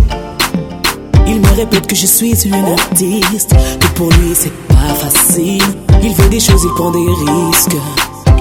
Il 1.28 1.40
me 1.40 1.48
répète 1.56 1.88
que 1.88 1.96
je 1.96 2.06
suis 2.06 2.46
une 2.46 2.54
artiste, 2.66 3.52
que 3.80 3.88
pour 3.96 4.10
lui 4.10 4.34
c'est 4.34 4.52
pas 4.68 4.94
facile. 5.00 5.62
Il 6.04 6.14
fait 6.14 6.30
des 6.30 6.40
choses, 6.40 6.62
il 6.64 6.72
prend 6.76 6.92
des 6.92 7.00
risques. 7.00 7.78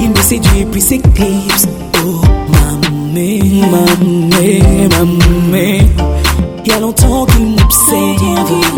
Il 0.00 0.10
me 0.10 0.16
séduit 0.16 0.60
et 0.60 0.64
puis 0.64 0.80
s'éclipse. 0.80 1.66
Oh, 2.04 2.20
mamé, 2.50 3.42
mamé, 3.70 4.62
mamé. 4.88 5.82
Il 6.64 6.72
y 6.72 6.74
a 6.74 6.80
longtemps 6.80 7.24
qu'il 7.26 7.46
m'observe. 7.46 8.69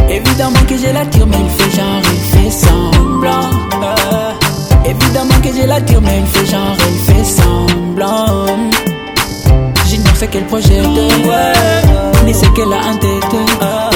Évidemment 0.09 0.65
que 0.67 0.77
je 0.77 0.93
l'attire, 0.93 1.27
mais 1.27 1.37
il 1.39 1.62
fait 1.62 1.77
genre, 1.77 2.01
il 2.03 2.51
fait 2.51 2.51
semblant. 2.51 3.49
évidemment 4.85 5.41
que 5.43 5.49
je 5.57 5.67
l'attire, 5.67 6.01
mais 6.01 6.21
il 6.21 6.27
fait 6.27 6.47
genre, 6.47 6.75
il 6.89 7.02
fait 7.23 7.42
semblant. 7.42 8.47
J'ignore 9.89 10.17
ce 10.17 10.25
qu'elle 10.26 10.47
projette, 10.47 10.86
ni 12.25 12.34
ce 12.34 12.47
qu'elle 12.55 12.73
a 12.73 12.86
en 12.86 12.97
tête. 12.97 13.92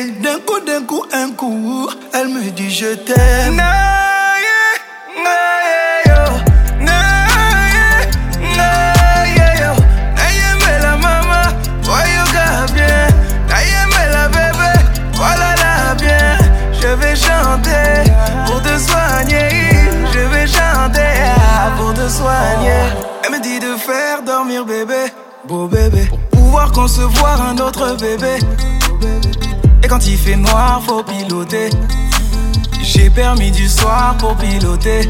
J'ai 32.84 33.10
permis 33.10 33.50
du 33.50 33.70
soir 33.70 34.14
pour 34.20 34.36
piloter. 34.36 35.10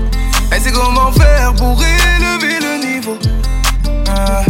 Elle 0.51 0.61
c'est 0.61 0.71
comment 0.71 1.11
faire 1.11 1.53
pour 1.55 1.75
élever 1.81 2.59
le 2.59 2.87
niveau. 2.95 3.17
Ah, 4.15 4.43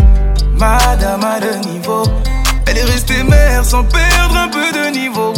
madame 0.58 1.24
a 1.24 1.40
le 1.40 1.56
niveau. 1.72 2.03
Elle 2.68 2.80
est 2.80 2.84
restée 2.84 3.24
mère 3.24 3.64
sans 3.64 3.84
perdre 3.84 4.35
un 4.40 4.50
peu 4.50 4.72
de 4.74 4.90
niveau. 4.90 5.34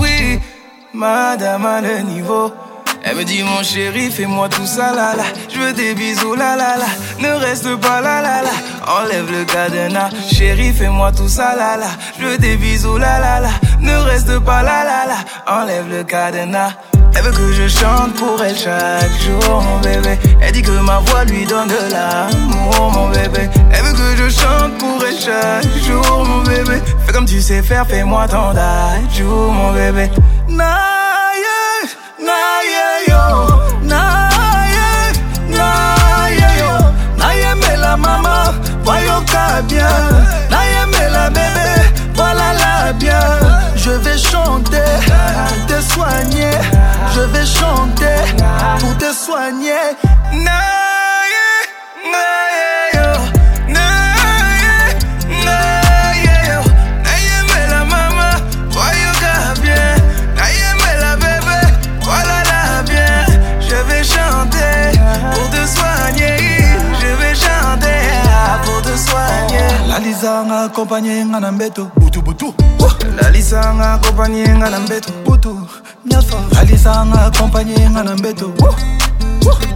Oui, 0.00 0.38
madame 0.94 1.66
a 1.66 1.80
le 1.80 2.02
niveau. 2.02 2.52
Elle 3.02 3.16
me 3.16 3.24
dit 3.24 3.42
mon 3.42 3.64
chéri, 3.64 4.10
fais-moi 4.12 4.48
tout 4.50 4.66
ça 4.66 4.94
là 4.94 5.16
là. 5.16 5.24
Je 5.52 5.58
veux 5.58 5.72
des 5.72 5.94
bisous 5.94 6.34
là 6.36 6.54
là 6.54 6.76
Ne 7.18 7.30
reste 7.40 7.74
pas 7.76 8.00
là 8.00 8.20
là 8.22 8.42
là. 8.42 8.50
Enlève 9.00 9.30
le 9.32 9.44
cadenas, 9.44 10.10
chéri, 10.30 10.72
fais-moi 10.72 11.10
tout 11.12 11.28
ça 11.28 11.56
là 11.56 11.76
là. 11.76 11.88
Je 12.20 12.26
veux 12.26 12.38
des 12.38 12.56
bisous 12.56 12.98
la 12.98 13.18
la 13.18 13.40
ne 13.90 13.98
reste 14.10 14.38
pas 14.40 14.62
là, 14.62 14.84
là, 14.84 15.06
là. 15.06 15.60
Enlève 15.60 15.88
le 15.90 16.02
cadenas. 16.04 16.72
Elle 17.16 17.22
veut 17.24 17.32
que 17.32 17.52
je 17.52 17.68
chante 17.68 18.14
pour 18.14 18.42
elle 18.42 18.56
chaque 18.56 19.10
jour, 19.22 19.62
mon 19.62 19.78
bébé. 19.80 20.18
Elle 20.40 20.52
dit 20.52 20.62
que 20.62 20.70
ma 20.70 20.98
voix 21.00 21.24
lui 21.24 21.44
donne 21.44 21.68
de 21.68 21.90
l'amour, 21.92 22.92
mon 22.92 23.08
bébé. 23.08 23.50
Elle 23.72 23.82
veut 23.84 23.92
que 23.92 24.16
je 24.16 24.28
chante 24.40 24.78
pour 24.78 25.04
elle 25.06 25.18
chaque 25.18 25.82
jour, 25.84 26.24
mon 26.24 26.42
bébé. 26.44 26.80
Fais 27.04 27.12
comme 27.12 27.26
tu 27.26 27.40
sais 27.42 27.62
faire, 27.62 27.86
fais-moi 27.86 28.28
ton 28.28 28.52
jour, 29.16 29.52
mon 29.52 29.72
bébé. 29.72 30.08
Je 43.92 43.96
vais 43.96 44.16
chanter 44.18 44.76
pour 45.48 45.66
te 45.66 45.82
soigner. 45.92 46.52
Je 47.12 47.20
vais 47.22 47.44
chanter 47.44 48.20
pour 48.78 48.96
te 48.98 49.12
soigner. 49.12 50.69
lalisa 70.20 70.44
nga 70.46 70.58
akompanye 70.64 71.24
nga 71.26 71.40
na 71.40 71.52
mbeto 71.52 71.82
butubutu 71.96 72.48
lalisa 73.22 73.60
nga 73.76 73.94
akompanye 73.94 74.44
nga 74.58 74.68
na 74.70 74.78
mbeto 74.84 75.10
butu 75.24 75.52
nyafa 76.08 76.38
lalisa 76.54 76.92
nga 77.08 77.20
akompanye 77.28 77.78
nga 77.90 78.02
na 78.04 78.14
mbeto 78.18 78.48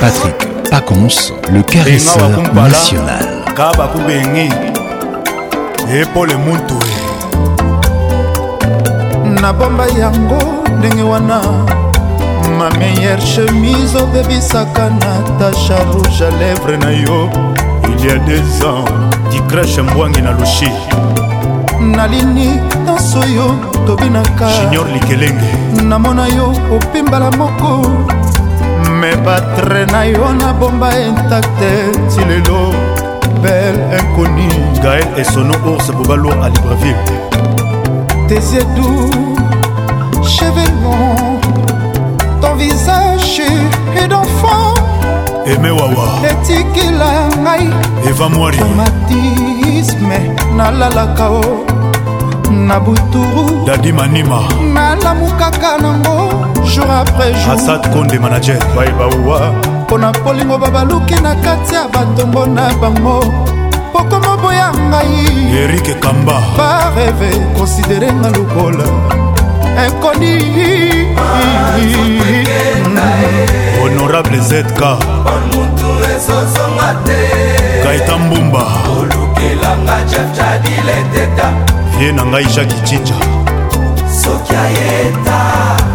Patrick 0.00 0.36
Pacons, 0.70 1.32
le 1.50 1.62
caresseur 1.62 2.30
national. 2.54 3.26
Kaba 3.56 3.88
kubengi, 3.88 4.50
epole 5.90 6.34
muntu. 6.34 6.78
bomba 9.58 9.86
yango 9.98 10.38
ndenge 10.78 11.02
wana 11.02 11.40
ma 12.60 12.68
meilleure 12.78 13.22
chemise 13.24 13.94
obebisaka 13.98 14.84
oh 14.88 14.92
natasha 15.00 15.76
rouge 15.92 16.20
à 16.20 16.30
lèvre 16.38 16.76
na 16.78 16.90
yo 16.92 17.30
il 17.88 18.04
y 18.04 18.10
a 18.10 18.18
des 18.18 18.42
ans 18.70 18.84
dicrache 19.30 19.78
mbwangi 19.82 20.20
na 20.20 20.32
loshi 20.32 20.68
nalini 21.80 22.60
danse 22.86 23.16
oyo 23.18 23.46
tobinaka 23.86 24.46
junior 24.60 24.84
likelenge 24.94 25.50
namona 25.88 26.28
yo 26.28 26.52
opimbala 26.76 27.30
moko 27.30 27.70
me 29.00 29.16
batre 29.24 29.86
na 29.86 30.04
yo 30.04 30.24
nabomba 30.40 30.90
intakte 31.00 31.70
ti 32.14 32.20
lelo 32.28 32.60
belle 33.42 33.88
inconi 34.00 34.48
gaël 34.82 35.06
esono 35.16 35.54
ours 35.66 35.86
bobalo 35.96 36.28
à 36.44 36.48
libreville 36.50 37.04
tesiedu 38.28 38.92
chevelon 40.22 41.29
ton 42.40 42.54
visage 42.56 43.42
et 44.00 44.06
d'enfant 44.08 44.72
emewawa 45.46 46.06
etikila 46.30 47.10
ngai 47.44 47.66
eva 48.10 48.28
mwari 48.34 48.58
tomatisme 48.58 50.18
nalalaka 50.56 51.28
o 51.30 51.40
oh. 51.40 52.50
na 52.68 52.80
buturu 52.80 53.44
dadi 53.66 53.92
manima 53.92 54.40
nalamukaka 54.74 55.72
nango 55.82 56.16
jour 56.72 56.90
après 57.00 57.32
jour 57.42 57.52
asad 57.54 57.82
konde 57.92 58.18
manager 58.18 58.58
baebauwa 58.76 59.40
mpo 59.84 59.98
na 59.98 60.12
polingo 60.12 60.58
babaluki 60.58 61.14
na 61.22 61.34
kati 61.34 61.74
ya 61.74 61.88
batongo 61.92 62.46
na 62.46 62.64
bango 62.80 63.18
pokomoboya 63.92 64.72
ngai 64.88 65.58
erike 65.62 65.94
kamba 65.94 66.36
bareve 66.56 67.30
konsiderenga 67.56 68.30
lokola 68.30 68.84
ekoni 69.86 70.34
honorable 73.82 74.40
zk 74.40 74.80
kaita 77.84 78.18
mbumba 78.18 78.66
ye 82.00 82.12
na 82.12 82.24
ngai 82.26 82.44
jacki 82.44 82.74
cinja 82.84 83.14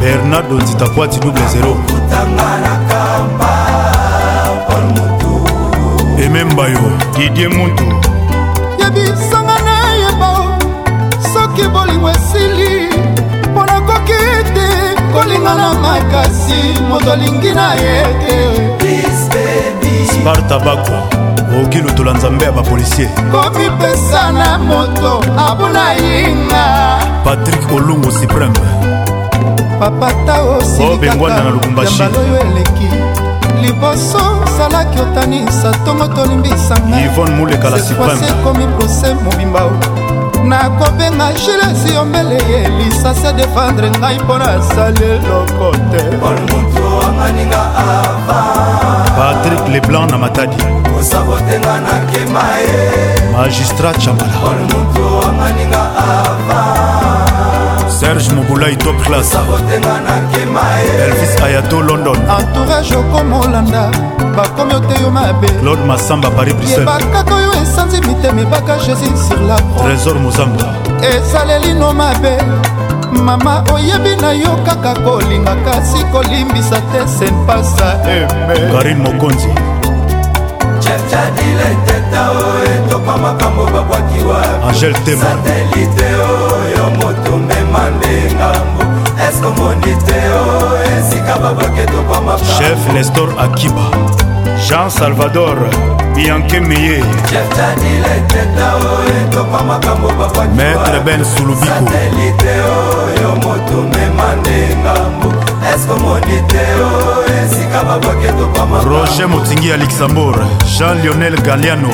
bernardo 0.01 0.55
nzitakwati 0.55 1.19
double 1.19 1.43
0 1.63 1.75
emembayo 6.25 6.91
didie 7.17 7.47
mutu 7.47 7.83
yebisa 8.79 9.44
bolingo 15.37 15.57
na 15.57 15.73
makasi 15.75 16.79
moto 16.89 17.11
alingi 17.11 17.53
na 17.53 17.73
ye 17.75 18.03
te 18.77 19.03
sparta 20.13 20.59
bakwa 20.59 21.03
okoki 21.59 21.81
lutola 21.81 22.13
nzambe 22.13 22.45
ya 22.45 22.51
bapolisier 22.51 23.09
komipesa 23.31 24.31
na 24.31 24.57
moto 24.57 25.21
abuna 25.37 25.93
yinga 25.93 26.99
patrik 27.23 27.71
olungu 27.75 28.11
supreme 28.11 28.53
papata 29.79 30.41
osilikaobengwana 30.43 31.35
oh, 31.39 31.43
na 31.43 31.49
lubumbasioyo 31.49 32.39
eleki 32.41 32.89
liboso 33.61 34.19
salaki 34.57 34.99
otanisa 34.99 35.71
ntongo 35.71 36.07
tolimbisanga 36.07 36.99
ivone 37.01 37.35
mulekala 37.35 37.79
supreme 37.79 38.27
ekomi 38.27 38.67
prose 38.67 39.13
mobimba 39.15 39.61
nakobenga 40.43 41.27
gilesi 41.31 41.93
yombele 41.95 42.35
ye 42.51 42.59
lisasi 42.79 43.27
adefendre 43.27 43.89
ngai 43.97 44.19
mpo 44.23 44.37
nasali 44.37 45.05
eloko 45.15 45.67
te 45.91 46.01
patrik 49.17 49.63
leblanc 49.73 50.11
na 50.11 50.17
matadi 50.17 50.57
kosabotenga 50.89 51.73
nakema 51.85 52.43
ye 52.67 52.77
magistrat 53.33 53.97
chambala 53.97 54.65
serge 57.89 58.31
mobulai 58.35 58.75
top 58.75 59.03
class 59.03 59.35
elvis 60.99 61.43
ayato 61.43 61.79
london 61.79 62.15
entourage 62.35 62.95
okomolanda 62.95 63.81
bakomi 64.37 64.73
oteyo 64.75 65.09
mabe 65.17 65.47
claude 65.61 65.83
masamba 65.89 66.29
paris 66.37 66.53
bruxellebakaka 66.55 67.35
oyo 67.35 67.51
esanzi 67.63 68.01
mitema 68.07 68.41
ebaka 68.41 68.75
jésus 68.85 69.15
sur 69.27 69.39
la 69.49 69.55
trésor 69.81 70.15
mozamba 70.25 70.67
esalelino 71.17 71.93
mabe 71.93 72.33
mama 73.27 73.63
oyebi 73.73 74.13
na 74.23 74.31
yo 74.33 74.51
kaka 74.65 74.93
kolingaka 75.05 75.73
si 75.89 76.03
kolimbisa 76.11 76.79
te 76.89 77.01
senpasa 77.19 77.87
eme 78.03 78.53
eh, 78.53 78.71
karine 78.71 79.01
mokonzi 79.09 79.49
angel 84.69 84.93
temasatelite 85.03 86.05
oyo 86.05 86.85
oh, 86.85 86.89
motumema 86.95 87.83
nde 87.97 88.33
ngambo 88.35 88.83
eske 89.29 89.45
omoni 89.47 89.95
te 90.05 90.19
o 90.33 90.57
oh, 90.57 90.99
esika 90.99 91.35
babaketokwamachef 91.41 92.93
nestor 92.93 93.29
akiba 93.39 93.85
jean 94.69 94.89
salvador 94.89 95.57
bianke 96.15 96.59
meye 96.61 97.03
maître 100.53 100.99
ben 101.05 101.25
sulubiko 101.25 101.95
Oh, 105.67 105.71
roger 108.83 109.27
motingi 109.27 109.67
ya 109.69 109.77
luxembourg 109.77 110.39
jean 110.77 111.01
lionel 111.01 111.41
galiano 111.41 111.89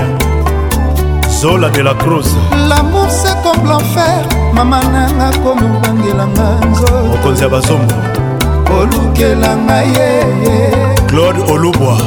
zola 1.40 1.70
de 1.70 1.84
la 1.84 1.94
cruz 1.98 2.26
lamour 2.70 3.10
se 3.10 3.34
comme 3.44 3.64
l'enfer 3.68 4.26
mama 4.54 4.82
nanga 4.84 5.32
komobangelanga 5.40 6.66
nzoto 6.70 7.04
mokonzi 7.04 7.44
ya 7.44 7.50
bazombo 7.50 7.96
olukelanga 8.80 9.82
yeye 9.82 10.74
claude 11.10 11.42
olubwa 11.52 11.98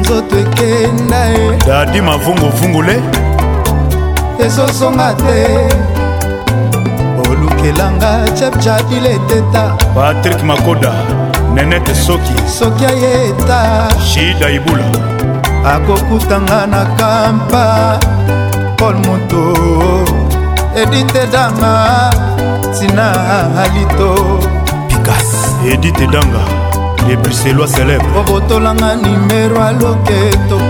nzoto 0.00 0.38
ekenda 0.38 1.30
e 1.34 1.36
dadi 1.66 2.00
mavunguvungule 2.00 2.96
ezozonga 4.40 5.12
te 5.14 5.66
lukelanga 7.44 8.12
chepjadile 8.38 9.14
teta 9.28 9.64
patrik 9.96 10.40
makoda 10.48 10.92
nenete 11.54 11.94
soki 12.06 12.34
soki 12.58 12.84
ayeta 12.92 13.58
shida 14.10 14.46
ibula 14.56 14.84
akokutanga 15.74 16.60
na 16.74 16.82
kampa 16.98 17.64
pol 18.80 18.94
moto 19.06 19.42
edite 20.82 21.22
danga 21.34 21.74
tina 22.78 23.08
alito 23.62 24.08
pikas 24.88 25.28
edite 25.72 26.04
danga 26.14 26.42
lebriselo 27.08 27.66
celebre 27.74 28.16
obotolanga 28.20 28.90
nimero 29.04 29.60
aloketo 29.68 30.60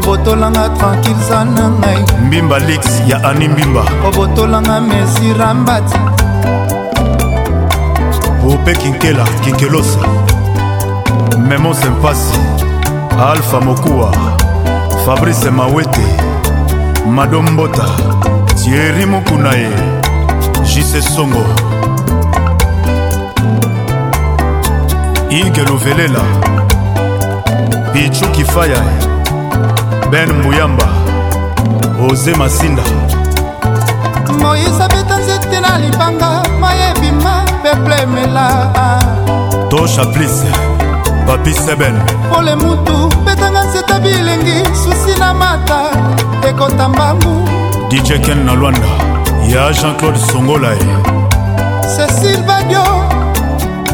obotolanga 0.00 0.68
tranquille 0.78 1.22
za 1.28 1.44
na 1.44 1.68
ngai 1.70 2.04
mbimba 2.26 2.58
lix 2.58 2.86
ya 3.06 3.24
ani 3.24 3.48
mbimba 3.48 3.84
obotolanga 4.08 4.80
mesira 4.80 5.54
mbati 5.54 5.98
ope 8.52 8.74
kinkela 8.74 9.24
kinkelosa 9.44 9.98
memo 11.48 11.74
sempasi 11.74 12.38
alfa 13.32 13.60
mokuwa 13.60 14.14
fabrice 15.06 15.50
mawete 15.50 16.06
madombota 17.14 17.84
tieri 18.64 19.06
mokuna 19.06 19.52
ye 19.54 19.70
jise 20.62 21.02
songo 21.02 21.44
ige 25.30 25.62
lovelela 25.62 26.20
pichu 27.92 28.26
kifaya 28.30 28.84
ben 30.12 30.34
muyamba 30.34 30.84
oze 32.10 32.32
masinda 32.34 32.82
moyise 34.40 34.82
abeta 34.84 35.14
nzete 35.18 35.60
na 35.64 35.78
libanga 35.78 36.30
mayebima 36.60 37.34
peple 37.62 37.94
emela 38.04 38.46
to 39.70 39.78
chaplis 39.86 40.36
papi 41.26 41.52
seben 41.54 41.94
pole 42.34 42.54
mutu 42.54 42.96
betanga 43.24 43.60
nzeta 43.64 43.98
bilengi 44.00 44.56
susi 44.82 45.18
na 45.20 45.34
mata 45.34 45.78
ekota 46.48 46.88
mbangu 46.88 47.34
dj 47.90 48.18
ken 48.26 48.44
na 48.46 48.52
lwanda 48.54 48.90
ya 49.54 49.72
jean-claude 49.72 50.18
songolae 50.32 50.86
cécile 51.96 52.36
badio 52.46 52.84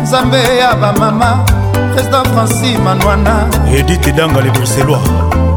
nzambe 0.02 0.40
ya 0.58 0.74
bamama 0.74 1.38
président 1.94 2.26
franci 2.32 2.78
manwana 2.84 3.34
edite 3.78 4.12
danga 4.12 4.40
le 4.40 4.50
bruxellois 4.50 5.55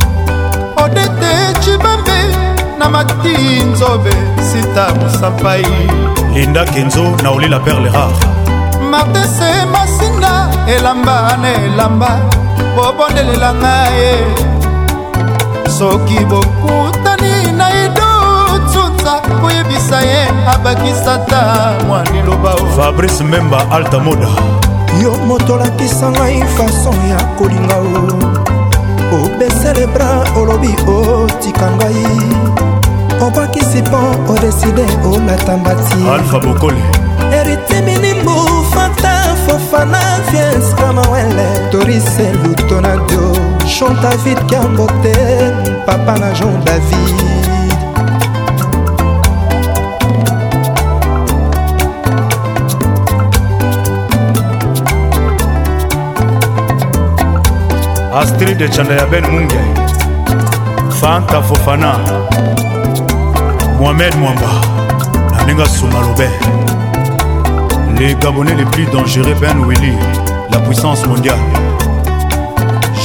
na 2.79 2.89
mati 2.89 3.35
nzobe 3.69 4.09
sita 4.51 4.83
mosapai 4.95 5.65
linda 6.33 6.65
kenzo 6.65 7.03
na 7.23 7.29
olela 7.35 7.59
perle 7.59 7.89
rare 7.95 8.15
martese 8.91 9.51
masinga 9.73 10.33
elamba 10.75 11.17
na 11.41 11.49
elamba 11.65 12.11
bobondelela 12.75 13.51
ngaye 13.53 14.13
soki 15.77 16.19
bokutani 16.31 17.51
na 17.59 17.67
idotsutsa 17.85 19.13
koyebisa 19.41 20.01
ye 20.09 20.21
abakisata 20.53 21.41
mwa 21.87 22.03
liloba 22.11 22.51
fabrice 22.75 23.23
memba 23.23 23.59
altamoda 23.71 24.27
yo 25.03 25.11
moto 25.27 25.53
olakisa 25.53 26.11
ngai 26.11 26.39
fason 26.55 26.99
ya 27.09 27.19
kolinga 27.37 27.75
o 28.45 28.48
obesele 29.13 29.85
bra 29.93 30.23
olobi 30.39 30.73
otika 30.87 31.67
ngai 31.71 32.05
obwakisi 33.25 33.81
mpo 33.81 34.01
odeside 34.33 34.85
olata 35.11 35.57
mbatialfabokole 35.57 36.81
eritiminimbu 37.39 38.33
fata 38.73 39.13
fofana 39.45 40.01
viens 40.31 40.67
kamawele 40.79 41.47
torise 41.71 42.25
lutonadio 42.43 43.31
chontavid 43.77 44.39
kiambote 44.49 45.15
papa 45.85 46.13
na 46.21 46.29
jean 46.37 46.55
david 46.65 47.18
astride 58.19 58.67
canda 58.67 58.93
ya 58.95 59.07
ben 59.11 59.23
munge 59.31 59.59
fanta 60.99 61.41
fofana 61.41 61.95
mohamed 63.79 64.15
mwamba 64.15 64.47
na 65.37 65.43
ndenge 65.43 65.63
asuma 65.63 65.99
lobe 66.01 66.27
les 67.99 68.13
gabonais 68.15 68.55
les 68.55 68.65
plus 68.65 68.85
dangereux 68.87 69.35
ben 69.41 69.59
willy 69.65 69.93
la 70.51 70.59
puissance 70.59 71.05
mondiale 71.07 71.39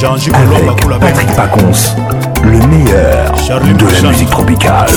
jean-ju 0.01 0.31
colomba 0.31 0.73
pour 0.81 0.91
la 0.91 0.97
patrick 0.99 1.33
pacons 1.35 1.95
le 2.43 2.59
meilleur 2.67 3.37
Charlie 3.47 3.73
de 3.73 3.77
Bouchard. 3.83 4.01
la 4.03 4.09
musique 4.09 4.29
tropicale 4.29 4.89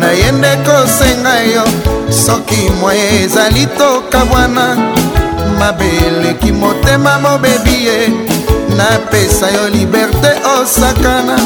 nayende 0.00 0.48
kosenga 0.66 1.34
yo 1.54 1.64
soki 2.10 2.70
moye 2.80 3.22
ezali 3.22 3.66
toka 3.78 4.24
bwana 4.24 4.76
mabeleki 5.58 6.52
motema 6.52 7.18
mobebi 7.18 7.74
ye 7.86 7.98
napesa 8.76 9.46
yo 9.50 9.68
liberte 9.68 10.32
osakana 10.58 11.36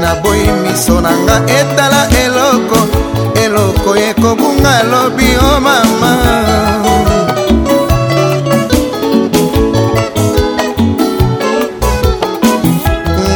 naboyi 0.00 0.48
miso 0.62 1.00
na 1.00 1.10
nga 1.22 1.36
etala 1.60 2.00
eloko 2.24 2.78
eloko 3.44 3.90
ekobunga 4.08 4.82
lobi 4.90 5.28
o 5.50 5.60
mama 5.60 6.12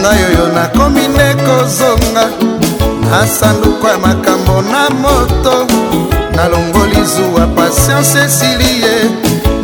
ngai 0.00 0.20
oyo 0.28 0.44
nakomi 0.54 1.04
nde 1.08 1.28
kozonga 1.46 2.41
asanduku 3.12 3.86
ya 3.86 3.99
makambo 3.99 4.62
na 4.62 4.91
moto 4.91 5.66
nalongoli 6.36 7.05
zuwa 7.05 7.47
pasianse 7.47 8.18
esili 8.24 8.82
ye 8.82 9.10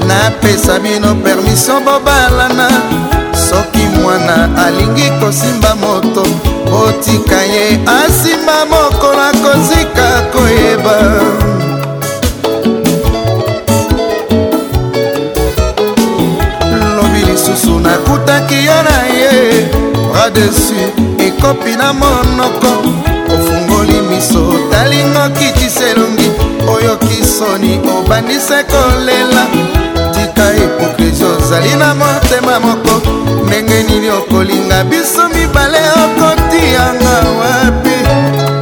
napesa 0.09 0.79
bino 0.79 1.15
permisio 1.15 1.81
bobalana 1.81 2.69
soki 3.51 3.79
mwana 4.03 4.65
alingi 4.67 5.11
kosimba 5.21 5.75
moto 5.75 6.23
otika 6.87 7.43
ye 7.43 7.79
asimba 8.05 8.65
mokolo 8.67 9.23
akozika 9.23 10.23
koyeba 10.33 10.97
lobi 16.97 17.21
lisusu 17.33 17.81
nakutaki 17.81 18.65
yo 18.65 18.83
na 18.83 19.03
ye 19.19 19.69
bradesu 20.13 20.75
ekopi 21.19 21.77
na 21.77 21.93
monoko 21.93 22.69
miso 24.19 24.45
talingo 24.71 25.25
kitiselongi 25.39 26.33
oyo 26.75 26.97
kisoni 26.97 27.81
obandise 27.99 28.65
kolela 28.71 29.47
tika 30.15 30.51
hipokrisi 30.51 31.25
ozali 31.25 31.75
na 31.77 31.95
motema 31.95 32.61
moko 32.61 32.95
ndenge 33.47 33.83
nini 33.83 34.11
okolinga 34.11 34.85
biso 34.85 35.29
mibale 35.29 35.79
okotiyanga 36.05 37.19
wapi 37.39 38.58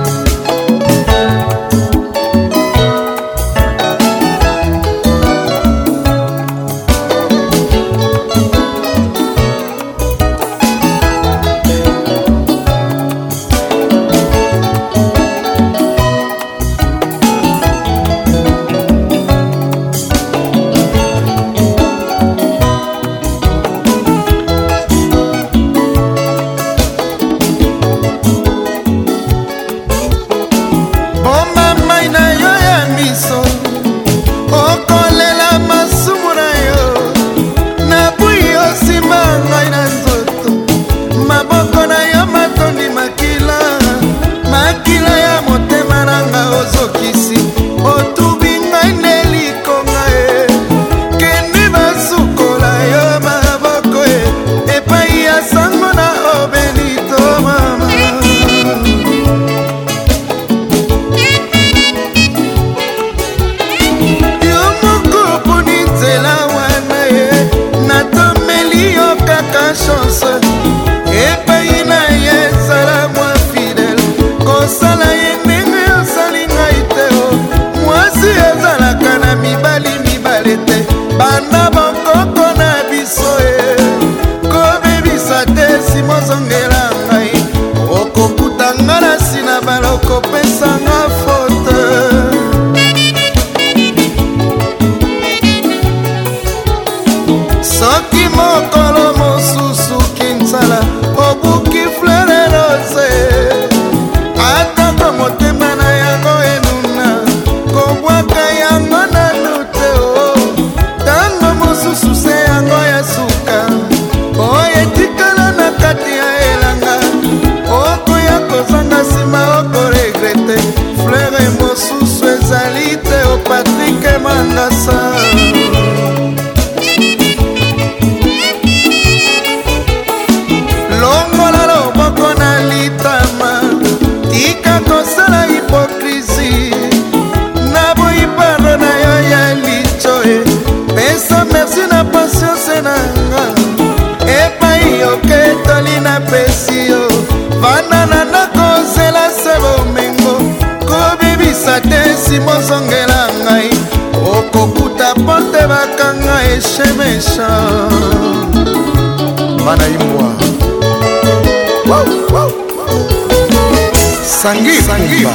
mobimba 164.97 165.31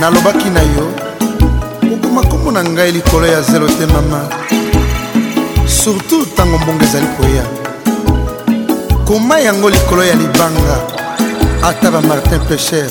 nalobaki 0.00 0.50
na 0.50 0.60
yo 0.62 0.84
okoma 1.94 2.20
nkombo 2.22 2.50
na 2.50 2.62
ngai 2.64 2.92
likolo 2.92 3.26
ya 3.26 3.40
zelo 3.42 3.66
te 3.66 3.86
mama 3.86 4.20
surtout 5.68 6.26
ntango 6.34 6.58
mbongo 6.58 6.84
ezali 6.84 7.08
koya 7.18 7.44
koma 9.06 9.38
yango 9.40 9.68
likolo 9.70 10.02
ya 10.02 10.14
libanga 10.14 10.76
ata 11.68 11.90
bamartin 11.90 12.40
pecher 12.48 12.88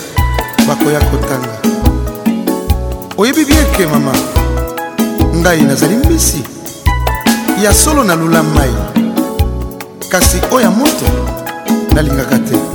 bakoya 0.68 1.00
kotanga 1.12 1.52
oyebi 3.18 3.44
bieke 3.46 3.84
mama 3.92 4.14
ngai 5.44 5.62
nazali 5.68 5.96
mbisi 6.00 6.42
ya 7.64 7.74
solo 7.74 8.04
nalula 8.04 8.44
mai 8.44 8.74
kasi 10.10 10.38
oyo 10.52 10.62
ya 10.66 10.72
moto 10.72 11.08
nalingaka 11.94 12.40
te 12.48 12.75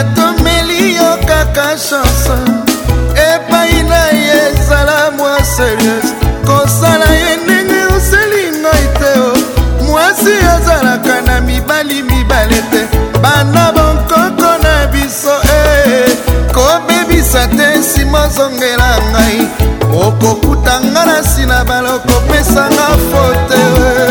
natomeli 0.00 0.96
yo 0.96 1.10
kaka 1.28 1.68
chanse 1.86 2.38
epai 3.28 3.72
na 3.90 4.00
ye 4.24 4.38
ezala 4.48 5.10
mwa 5.16 5.34
serieuse 5.52 6.14
kosala 6.48 7.08
ye 7.22 7.32
ndenge 7.44 7.80
oseli 7.96 8.44
ngai 8.60 8.86
te 8.98 9.10
o 9.28 9.32
mwasi 9.86 10.34
azalaka 10.54 11.16
na 11.26 11.36
mibali 11.46 11.98
mibale 12.08 12.58
te 12.72 12.82
bana 13.24 13.64
bonkoko 13.76 14.50
na 14.64 14.74
biso 14.92 15.36
e 15.58 15.58
kobebisa 16.56 17.42
te 17.56 17.66
nsima 17.78 18.18
ozongela 18.28 18.90
ngai 19.12 19.38
okokuta 20.04 20.74
nga 20.90 21.02
na 21.10 21.16
nsina 21.24 21.58
balokopesanga 21.68 22.86
fote 23.10 23.58
eh. 23.88 24.09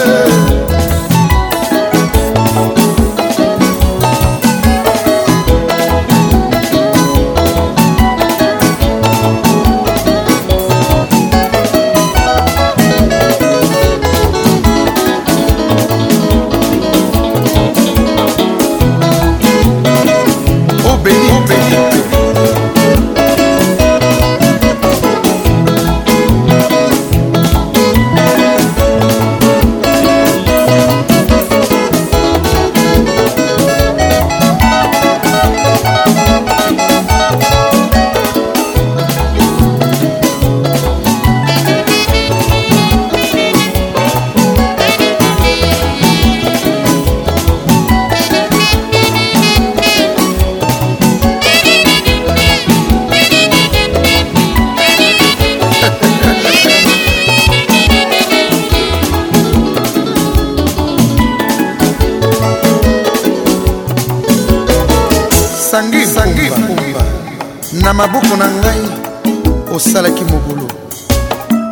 esalaki 69.90 70.24
mobulu 70.24 70.68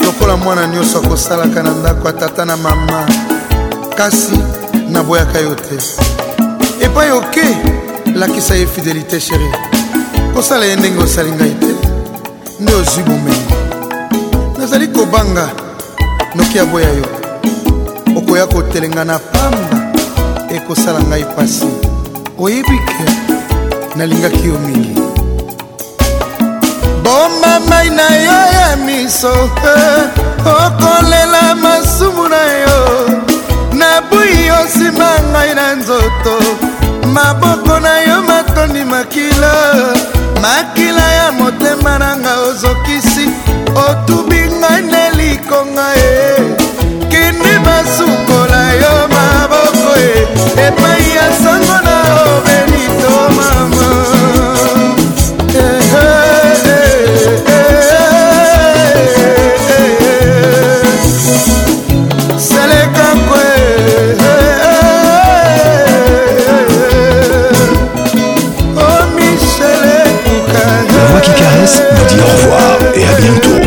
lokola 0.01 0.37
mwana 0.37 0.67
nyonso 0.67 0.99
akosalaka 0.99 1.63
na 1.63 1.69
ndako 1.69 2.07
ya 2.07 2.13
tata 2.13 2.45
na 2.45 2.57
mama 2.57 3.05
kasi 3.97 4.37
naboyaka 4.89 5.39
yo 5.39 5.55
te 5.55 5.77
epai 6.85 7.11
oke 7.11 7.45
lakisa 8.15 8.55
ye 8.55 8.65
fidelité 8.67 9.19
sheri 9.19 9.45
kosala 10.33 10.65
ye 10.65 10.75
ndenge 10.75 10.99
osali 11.03 11.31
ngai 11.31 11.55
te 11.61 11.69
nde 12.59 12.73
ozwi 12.73 13.03
bomengo 13.03 13.55
nazali 14.57 14.87
kobanga 14.87 15.49
noki 16.35 16.59
aboya 16.59 16.89
yo 16.89 17.05
okoya 18.17 18.47
kotelenga 18.47 19.03
na 19.05 19.19
pamba 19.19 19.77
ekosala 20.55 20.99
ngai 21.09 21.25
pasi 21.35 21.67
oyebi 22.37 22.77
ke 22.87 23.03
nalingaki 23.95 24.47
yo 24.47 24.57
mingi 24.65 25.06
boma 27.07 27.59
mai 27.69 27.89
na 27.89 28.03
yo 28.25 28.37
ya 28.59 28.75
miso 28.85 29.31
eh, 29.71 30.49
okolela 30.59 31.45
masumu 31.63 32.25
na 32.35 32.43
yo 32.63 32.79
nabui 33.79 34.31
yo 34.47 34.57
nsima 34.65 35.09
ngai 35.31 35.51
na 35.59 35.65
nzoto 35.79 36.33
maboko 37.15 37.75
na 37.85 37.93
yo 38.07 38.17
matondi 38.31 38.81
makila 38.93 39.53
makila 40.43 41.05
ya 41.19 41.27
motema 41.39 41.93
na 42.03 42.09
nga 42.21 42.33
ozokisi 42.49 43.25
otubi 43.87 44.41
ngai 44.59 44.81
na 44.91 45.03
likonga 45.19 45.87
e 45.95 46.11
eh. 46.27 46.37
kindi 47.11 47.53
basukola 47.65 48.61
yo 48.83 48.95
maboko 49.15 49.91
e 50.11 50.11
epai 50.67 51.03
ya 51.17 51.27
sango 51.41 51.77
na 51.87 51.95
obelito 52.29 53.15
mama 53.37 53.76
Au 72.27 72.29
revoir 72.29 72.79
et 72.93 73.05
à 73.05 73.15
bientôt. 73.21 73.66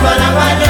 But 0.00 0.20
I 0.20 0.67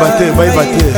bayeba 0.00 0.18
te 0.18 0.30
bayeba 0.30 0.62
te 0.62 0.95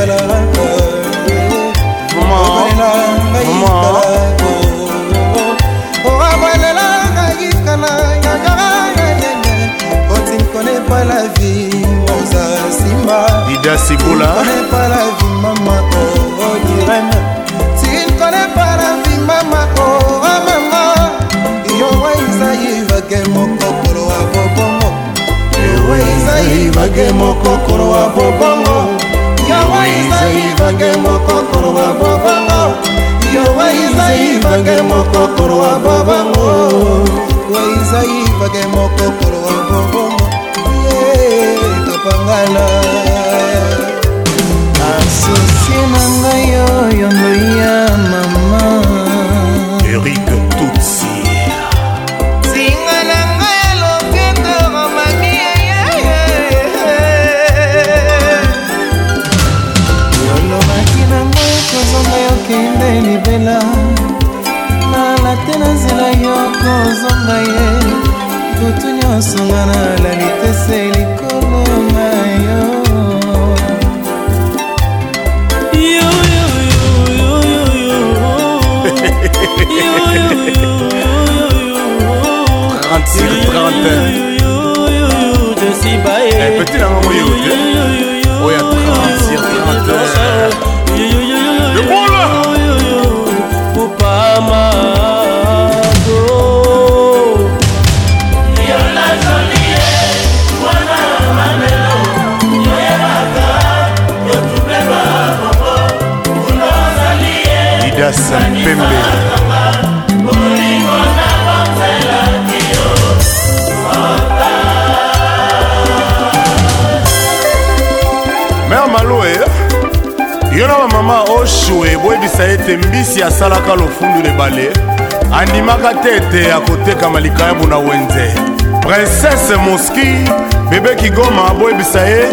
kokanisa 131.89 132.01
ye 132.01 132.25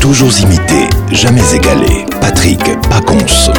Toujours 0.09 0.39
imité, 0.41 0.87
jamais 1.13 1.41
égalé. 1.55 2.05
Patrick 2.21 2.61
Paconce. 2.91 3.51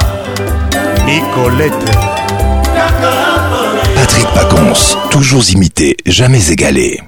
nicolete 1.06 1.94
Patrick 3.96 4.26
Pacons, 4.34 4.96
toujours 5.10 5.48
imité, 5.54 5.96
jamais 6.04 6.50
égalé. 6.50 7.04